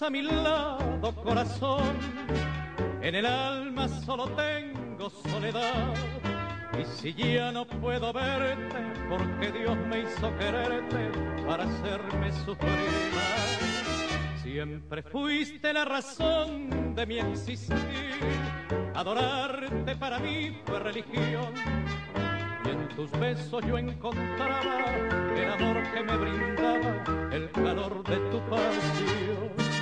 A 0.00 0.08
mi 0.08 0.22
lado, 0.22 1.14
corazón. 1.22 1.98
En 3.02 3.14
el 3.14 3.26
alma 3.26 3.88
solo 3.88 4.26
tengo 4.28 5.10
soledad. 5.10 5.94
Y 6.80 6.84
si 6.84 7.12
ya 7.12 7.52
no 7.52 7.66
puedo 7.66 8.12
verte, 8.12 8.78
porque 9.10 9.52
Dios 9.52 9.76
me 9.88 10.00
hizo 10.00 10.34
quererte 10.38 11.10
para 11.46 11.64
hacerme 11.64 12.32
sufrir 12.44 13.10
más. 13.14 14.42
Siempre 14.42 15.02
fuiste 15.02 15.72
la 15.72 15.84
razón 15.84 16.94
de 16.94 17.06
mi 17.06 17.18
existir. 17.18 17.76
Adorarte 18.94 19.96
para 19.96 20.18
mí 20.20 20.56
fue 20.64 20.78
religión. 20.78 21.52
Y 22.64 22.70
en 22.70 22.88
tus 22.96 23.10
besos 23.12 23.62
yo 23.66 23.76
encontraba 23.76 24.78
el 25.36 25.50
amor 25.50 25.82
que 25.92 26.02
me 26.02 26.16
brindaba, 26.16 27.30
el 27.32 27.50
calor 27.50 28.02
de 28.04 28.16
tu 28.30 28.40
pasión. 28.48 29.81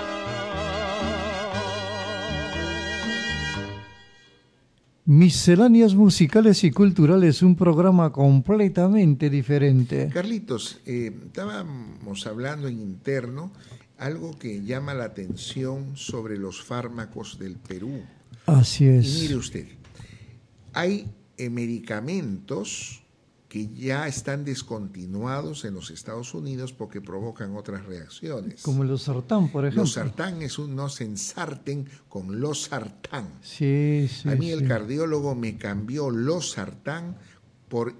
Misceláneas 5.11 5.93
musicales 5.93 6.63
y 6.63 6.71
culturales, 6.71 7.41
un 7.41 7.57
programa 7.57 8.13
completamente 8.13 9.29
diferente. 9.29 10.07
Carlitos, 10.07 10.79
eh, 10.85 11.11
estábamos 11.25 12.25
hablando 12.27 12.69
en 12.69 12.79
interno 12.79 13.51
algo 13.97 14.39
que 14.39 14.63
llama 14.63 14.93
la 14.93 15.03
atención 15.03 15.97
sobre 15.97 16.37
los 16.37 16.63
fármacos 16.63 17.37
del 17.37 17.57
Perú. 17.57 18.01
Así 18.45 18.85
Y 18.85 18.87
es. 18.87 19.21
mire 19.21 19.35
usted, 19.35 19.67
hay 20.71 21.11
eh, 21.35 21.49
medicamentos 21.49 23.00
que 23.51 23.67
ya 23.67 24.07
están 24.07 24.45
descontinuados 24.45 25.65
en 25.65 25.73
los 25.73 25.91
Estados 25.91 26.33
Unidos 26.33 26.71
porque 26.71 27.01
provocan 27.01 27.57
otras 27.57 27.85
reacciones. 27.85 28.61
Como 28.61 28.85
los 28.85 29.01
sartán, 29.01 29.49
por 29.49 29.65
ejemplo. 29.65 29.83
Los 29.83 29.91
sartán 29.91 30.41
es 30.41 30.57
un 30.57 30.73
no 30.73 30.87
se 30.87 31.03
ensarten 31.03 31.85
con 32.07 32.39
los 32.39 32.61
sartán. 32.61 33.27
Sí, 33.41 34.07
sí. 34.09 34.29
A 34.29 34.35
mí 34.35 34.45
sí. 34.45 34.51
el 34.53 34.65
cardiólogo 34.69 35.35
me 35.35 35.57
cambió 35.57 36.09
los 36.11 36.51
sartán 36.51 37.17
por 37.67 37.93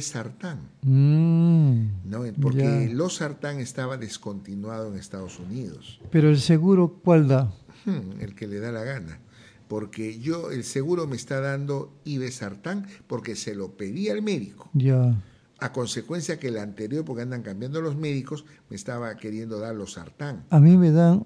sartán. 0.00 0.70
Mm, 0.82 2.10
¿no? 2.10 2.24
Porque 2.42 2.88
ya. 2.88 2.92
los 2.92 3.14
sartán 3.14 3.60
estaba 3.60 3.98
descontinuado 3.98 4.92
en 4.92 4.98
Estados 4.98 5.38
Unidos. 5.38 6.00
Pero 6.10 6.30
el 6.30 6.40
seguro, 6.40 7.00
¿cuál 7.04 7.28
da? 7.28 7.52
Hmm, 7.84 8.20
el 8.20 8.34
que 8.34 8.48
le 8.48 8.58
da 8.58 8.72
la 8.72 8.82
gana. 8.82 9.20
Porque 9.68 10.18
yo, 10.20 10.50
el 10.50 10.64
seguro 10.64 11.06
me 11.06 11.16
está 11.16 11.40
dando 11.40 11.92
sartán 12.30 12.86
porque 13.06 13.34
se 13.34 13.54
lo 13.54 13.72
pedí 13.72 14.08
al 14.08 14.22
médico. 14.22 14.70
Ya. 14.74 15.16
A 15.58 15.72
consecuencia 15.72 16.38
que 16.38 16.48
el 16.48 16.58
anterior, 16.58 17.04
porque 17.04 17.22
andan 17.22 17.42
cambiando 17.42 17.80
los 17.80 17.96
médicos, 17.96 18.44
me 18.68 18.76
estaba 18.76 19.16
queriendo 19.16 19.58
dar 19.58 19.74
los 19.74 19.94
sartán. 19.94 20.44
A 20.50 20.60
mí 20.60 20.76
me 20.76 20.90
dan 20.90 21.24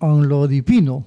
anlodipino. 0.00 1.04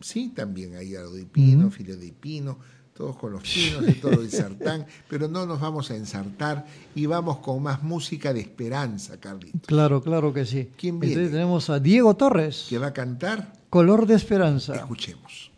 Sí, 0.00 0.32
también 0.34 0.76
hay 0.76 0.96
alodipino, 0.96 1.66
Ujú. 1.66 1.70
filodipino, 1.70 2.58
todos 2.94 3.16
con 3.16 3.32
los 3.32 3.42
pinos 3.42 3.88
y 3.88 3.94
todo 3.94 4.22
el 4.22 4.30
sartán, 4.30 4.86
pero 5.08 5.28
no 5.28 5.46
nos 5.46 5.60
vamos 5.60 5.90
a 5.90 5.96
ensartar 5.96 6.66
y 6.94 7.06
vamos 7.06 7.38
con 7.38 7.62
más 7.62 7.82
música 7.82 8.32
de 8.32 8.40
esperanza, 8.40 9.18
Carlitos. 9.20 9.62
Claro, 9.66 10.02
claro 10.02 10.32
que 10.32 10.44
sí. 10.46 10.70
¿Quién 10.76 10.98
viene? 10.98 11.14
Entonces 11.14 11.32
tenemos 11.32 11.70
a 11.70 11.78
Diego 11.78 12.14
Torres. 12.16 12.66
¿Que 12.68 12.78
va 12.78 12.88
a 12.88 12.92
cantar? 12.92 13.59
Color 13.70 14.04
de 14.06 14.16
esperanza. 14.16 14.74
Escuchemos. 14.74 15.52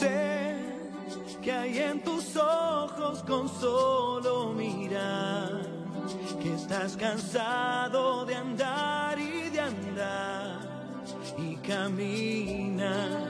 Sé 0.00 0.56
que 1.42 1.52
hay 1.52 1.78
en 1.78 2.02
tus 2.02 2.34
ojos 2.36 3.22
con 3.24 3.46
solo 3.46 4.54
mirar, 4.54 5.60
que 6.42 6.54
estás 6.54 6.96
cansado 6.96 8.24
de 8.24 8.36
andar 8.36 9.18
y 9.18 9.50
de 9.50 9.60
andar 9.60 10.60
y 11.36 11.56
camina 11.56 13.28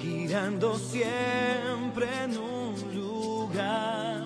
girando 0.00 0.78
siempre 0.78 2.06
en 2.24 2.38
un 2.38 2.94
lugar 2.94 4.25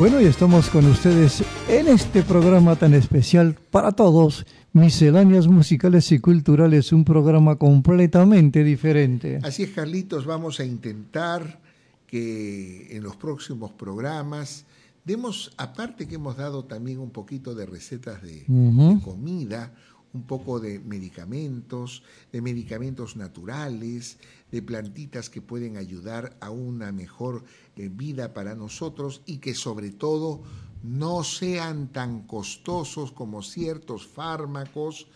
Bueno, 0.00 0.18
y 0.18 0.24
estamos 0.24 0.70
con 0.70 0.86
ustedes 0.86 1.44
en 1.68 1.86
este 1.86 2.22
programa 2.22 2.74
tan 2.74 2.94
especial 2.94 3.58
para 3.70 3.92
todos, 3.92 4.46
Misceláneas 4.72 5.46
Musicales 5.46 6.10
y 6.10 6.18
Culturales, 6.20 6.90
un 6.94 7.04
programa 7.04 7.56
completamente 7.56 8.64
diferente. 8.64 9.40
Así 9.42 9.64
es, 9.64 9.72
Carlitos, 9.72 10.24
vamos 10.24 10.58
a 10.58 10.64
intentar 10.64 11.60
que 12.06 12.96
en 12.96 13.02
los 13.02 13.16
próximos 13.16 13.72
programas 13.72 14.64
demos, 15.04 15.52
aparte 15.58 16.08
que 16.08 16.14
hemos 16.14 16.38
dado 16.38 16.64
también 16.64 16.98
un 16.98 17.10
poquito 17.10 17.54
de 17.54 17.66
recetas 17.66 18.22
de, 18.22 18.46
de 18.48 19.00
comida, 19.04 19.74
un 20.12 20.22
poco 20.22 20.60
de 20.60 20.80
medicamentos, 20.80 22.02
de 22.32 22.42
medicamentos 22.42 23.16
naturales, 23.16 24.18
de 24.50 24.62
plantitas 24.62 25.30
que 25.30 25.40
pueden 25.40 25.76
ayudar 25.76 26.36
a 26.40 26.50
una 26.50 26.92
mejor 26.92 27.44
eh, 27.76 27.88
vida 27.92 28.34
para 28.34 28.54
nosotros 28.54 29.22
y 29.26 29.38
que 29.38 29.54
sobre 29.54 29.90
todo 29.90 30.42
no 30.82 31.22
sean 31.24 31.88
tan 31.88 32.22
costosos 32.22 33.12
como 33.12 33.42
ciertos 33.42 34.06
fármacos 34.06 35.06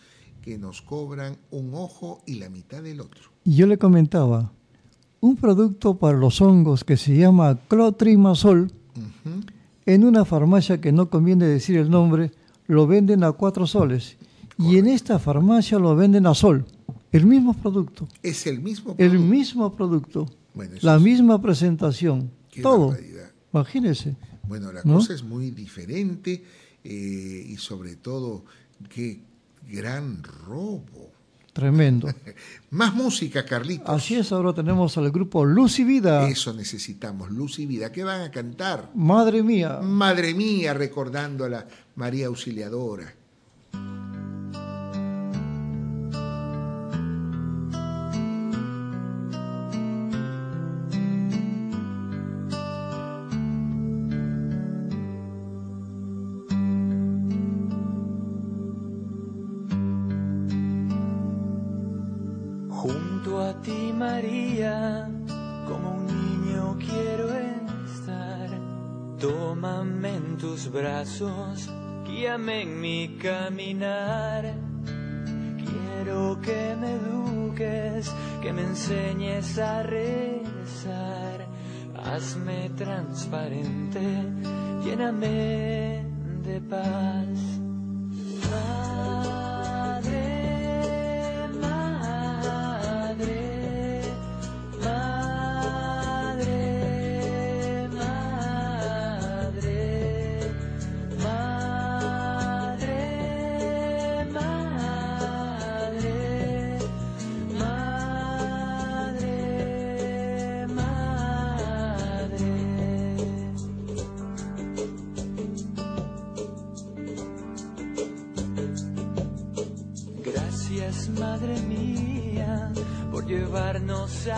que 0.41 0.57
nos 0.57 0.81
cobran 0.81 1.37
un 1.51 1.73
ojo 1.73 2.21
y 2.25 2.35
la 2.35 2.49
mitad 2.49 2.83
del 2.83 3.01
otro. 3.01 3.31
Y 3.43 3.55
yo 3.55 3.65
le 3.65 3.77
comentaba, 3.77 4.51
un 5.19 5.35
producto 5.35 5.97
para 5.97 6.17
los 6.17 6.39
hongos 6.39 6.83
que 6.83 6.97
se 6.97 7.17
llama 7.17 7.59
clotrimazol, 7.67 8.71
en 9.87 10.03
una 10.03 10.23
farmacia 10.23 10.79
que 10.79 10.91
no 10.91 11.09
conviene 11.09 11.45
decir 11.45 11.77
el 11.77 11.89
nombre, 11.89 12.31
lo 12.67 12.85
venden 12.85 13.23
a 13.23 13.31
cuatro 13.31 13.65
soles. 13.65 14.17
Y 14.57 14.77
en 14.77 14.87
esta 14.87 15.19
farmacia 15.19 15.77
lo 15.79 15.95
venden 15.95 16.25
a 16.27 16.33
sol. 16.33 16.65
El 17.11 17.25
mismo 17.25 17.53
producto. 17.53 18.07
Es 18.23 18.45
el 18.47 18.59
mismo 18.61 18.95
El 18.97 19.19
mismo 19.19 19.73
producto. 19.75 20.25
Bueno, 20.53 20.75
la 20.81 20.95
es- 20.95 21.01
misma 21.01 21.41
presentación. 21.41 22.31
Qué 22.49 22.61
todo. 22.61 22.89
barbaridad. 22.89 23.31
Imagínese. 23.53 24.15
Bueno, 24.47 24.71
la 24.71 24.81
¿No? 24.83 24.95
cosa 24.95 25.13
es 25.13 25.23
muy 25.23 25.51
diferente 25.51 26.43
eh, 26.83 27.45
y 27.49 27.55
sobre 27.57 27.95
todo, 27.95 28.45
qué 28.89 29.21
gran 29.69 30.23
robo. 30.23 31.11
Tremendo. 31.53 32.09
Más 32.71 32.93
música, 32.93 33.45
Carlitos. 33.45 33.87
Así 33.89 34.15
es, 34.15 34.31
ahora 34.33 34.53
tenemos 34.53 34.97
al 34.97 35.09
grupo 35.09 35.45
Luz 35.45 35.79
y 35.79 35.83
Vida. 35.85 36.27
Eso 36.27 36.53
necesitamos, 36.53 37.31
luz 37.31 37.59
y 37.59 37.65
vida. 37.65 37.91
¿Qué 37.93 38.03
van 38.03 38.21
a 38.21 38.29
cantar? 38.31 38.91
Madre 38.93 39.41
mía. 39.41 39.79
Madre 39.81 40.33
mía, 40.33 40.73
recordando 40.73 41.45
a 41.45 41.49
la 41.49 41.67
María 41.95 42.27
Auxiliadora. 42.27 43.15
Brazos, 70.75 71.69
guíame 72.05 72.63
en 72.63 72.81
mi 72.81 73.17
caminar. 73.17 74.43
Quiero 75.63 76.37
que 76.41 76.75
me 76.77 76.91
eduques, 76.91 78.13
que 78.41 78.51
me 78.51 78.63
enseñes 78.63 79.57
a 79.57 79.83
rezar. 79.83 81.47
Hazme 81.95 82.69
transparente, 82.75 84.01
lléname 84.83 86.05
de 86.43 86.59
paz. 86.69 87.54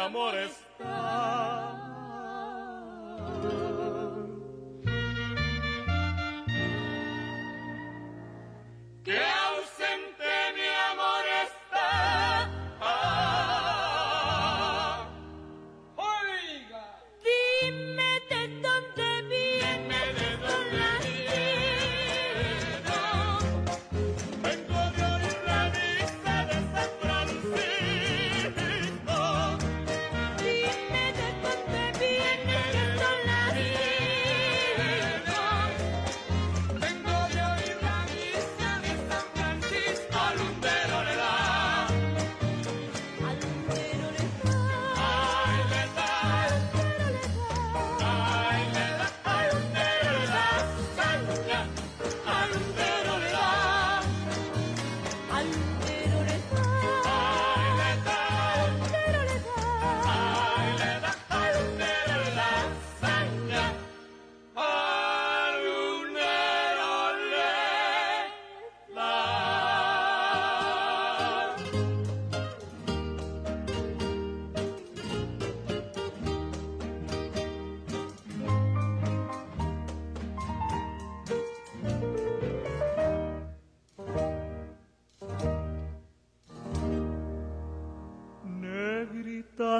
Amor 0.04 0.34
está. 0.34 1.43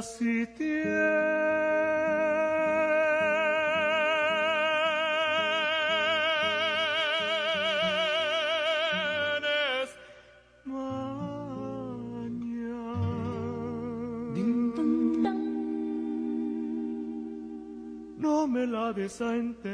Si 0.04 0.46
tienes 0.46 0.84
maña. 10.64 10.84
No 18.18 18.46
me 18.46 18.66
la 18.66 18.92
des 18.92 19.20
a 19.20 19.36
entender. 19.36 19.73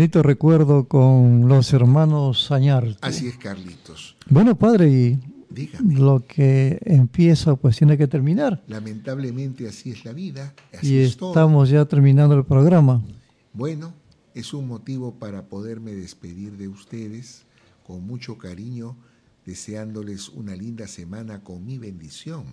bonito 0.00 0.22
recuerdo 0.22 0.88
con 0.88 1.46
los 1.46 1.74
hermanos 1.74 2.50
Añarte. 2.50 2.96
Así 3.02 3.28
es, 3.28 3.36
Carlitos. 3.36 4.16
Bueno, 4.30 4.56
padre, 4.56 4.88
y 4.90 5.20
lo 5.90 6.24
que 6.26 6.78
empieza 6.86 7.54
pues 7.54 7.76
tiene 7.76 7.98
que 7.98 8.06
terminar. 8.06 8.64
Lamentablemente 8.66 9.68
así 9.68 9.90
es 9.90 10.06
la 10.06 10.14
vida. 10.14 10.54
Y 10.80 11.00
estamos 11.00 11.68
ya 11.68 11.84
terminando 11.84 12.34
el 12.34 12.46
programa. 12.46 13.02
Bueno, 13.52 13.92
es 14.32 14.54
un 14.54 14.68
motivo 14.68 15.16
para 15.16 15.50
poderme 15.50 15.92
despedir 15.92 16.56
de 16.56 16.68
ustedes 16.68 17.42
con 17.86 18.06
mucho 18.06 18.38
cariño, 18.38 18.96
deseándoles 19.44 20.30
una 20.30 20.56
linda 20.56 20.86
semana 20.86 21.44
con 21.44 21.66
mi 21.66 21.76
bendición. 21.76 22.44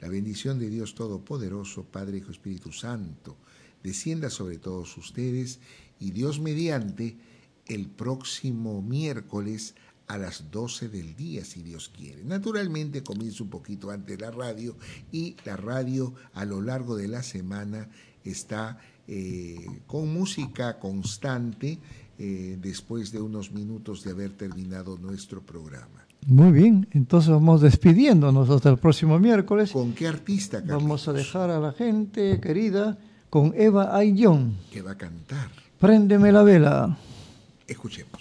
La 0.00 0.08
bendición 0.08 0.58
de 0.58 0.68
Dios 0.68 0.96
Todopoderoso, 0.96 1.84
Padre 1.84 2.24
y 2.26 2.28
Espíritu 2.28 2.72
Santo 2.72 3.36
descienda 3.82 4.30
sobre 4.30 4.58
todos 4.58 4.96
ustedes 4.96 5.60
y 5.98 6.10
Dios 6.10 6.40
mediante 6.40 7.16
el 7.66 7.88
próximo 7.88 8.82
miércoles 8.82 9.74
a 10.08 10.18
las 10.18 10.50
12 10.50 10.88
del 10.88 11.16
día, 11.16 11.44
si 11.44 11.62
Dios 11.62 11.88
quiere. 11.88 12.24
Naturalmente 12.24 13.02
comienza 13.02 13.42
un 13.42 13.50
poquito 13.50 13.90
antes 13.90 14.20
la 14.20 14.30
radio 14.30 14.76
y 15.10 15.36
la 15.44 15.56
radio 15.56 16.14
a 16.34 16.44
lo 16.44 16.60
largo 16.60 16.96
de 16.96 17.08
la 17.08 17.22
semana 17.22 17.88
está 18.24 18.78
eh, 19.08 19.56
con 19.86 20.12
música 20.12 20.78
constante 20.78 21.78
eh, 22.18 22.58
después 22.60 23.10
de 23.10 23.20
unos 23.20 23.52
minutos 23.52 24.04
de 24.04 24.10
haber 24.10 24.32
terminado 24.32 24.98
nuestro 24.98 25.42
programa. 25.42 26.06
Muy 26.26 26.52
bien, 26.52 26.86
entonces 26.92 27.30
vamos 27.30 27.62
despidiéndonos 27.62 28.48
hasta 28.48 28.70
el 28.70 28.78
próximo 28.78 29.18
miércoles. 29.18 29.72
¿Con 29.72 29.92
qué 29.92 30.06
artista? 30.06 30.62
Vamos 30.64 31.08
a 31.08 31.12
dejar 31.12 31.50
a 31.50 31.58
la 31.58 31.72
gente 31.72 32.38
querida 32.40 32.98
con 33.32 33.54
Eva 33.56 33.96
Ayllón. 33.96 34.58
Que 34.70 34.82
va 34.82 34.90
a 34.90 34.98
cantar. 34.98 35.48
Préndeme 35.78 36.32
la 36.32 36.42
vela. 36.42 36.98
Escuchemos. 37.66 38.20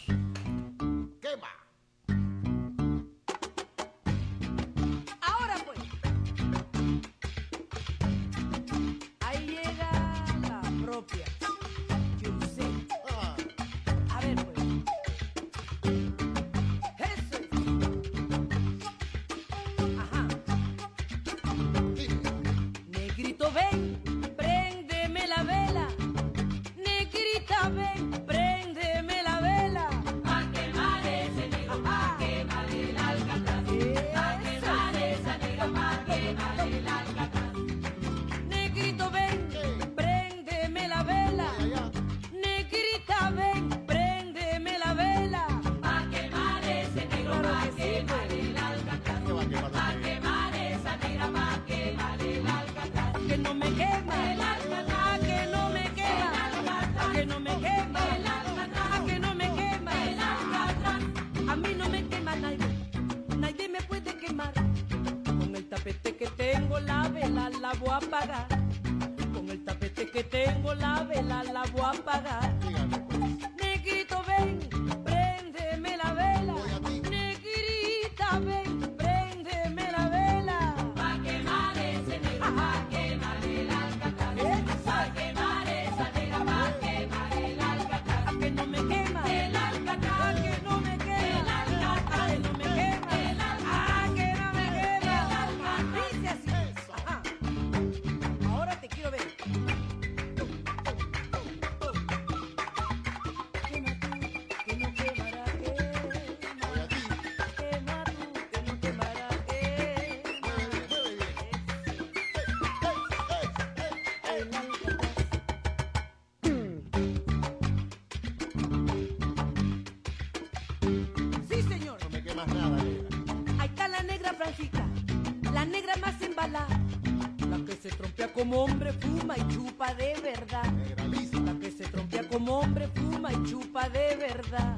hombre, 128.59 128.93
fuma 128.93 129.37
y 129.37 129.47
chupa 129.47 129.93
de 129.95 130.13
verdad. 130.21 130.71
La 130.97 131.59
que 131.59 131.71
se 131.71 131.85
trompea 131.85 132.27
como 132.27 132.59
hombre, 132.59 132.87
fuma 132.87 133.31
y 133.33 133.43
chupa 133.43 133.89
de 133.89 134.15
verdad. 134.15 134.77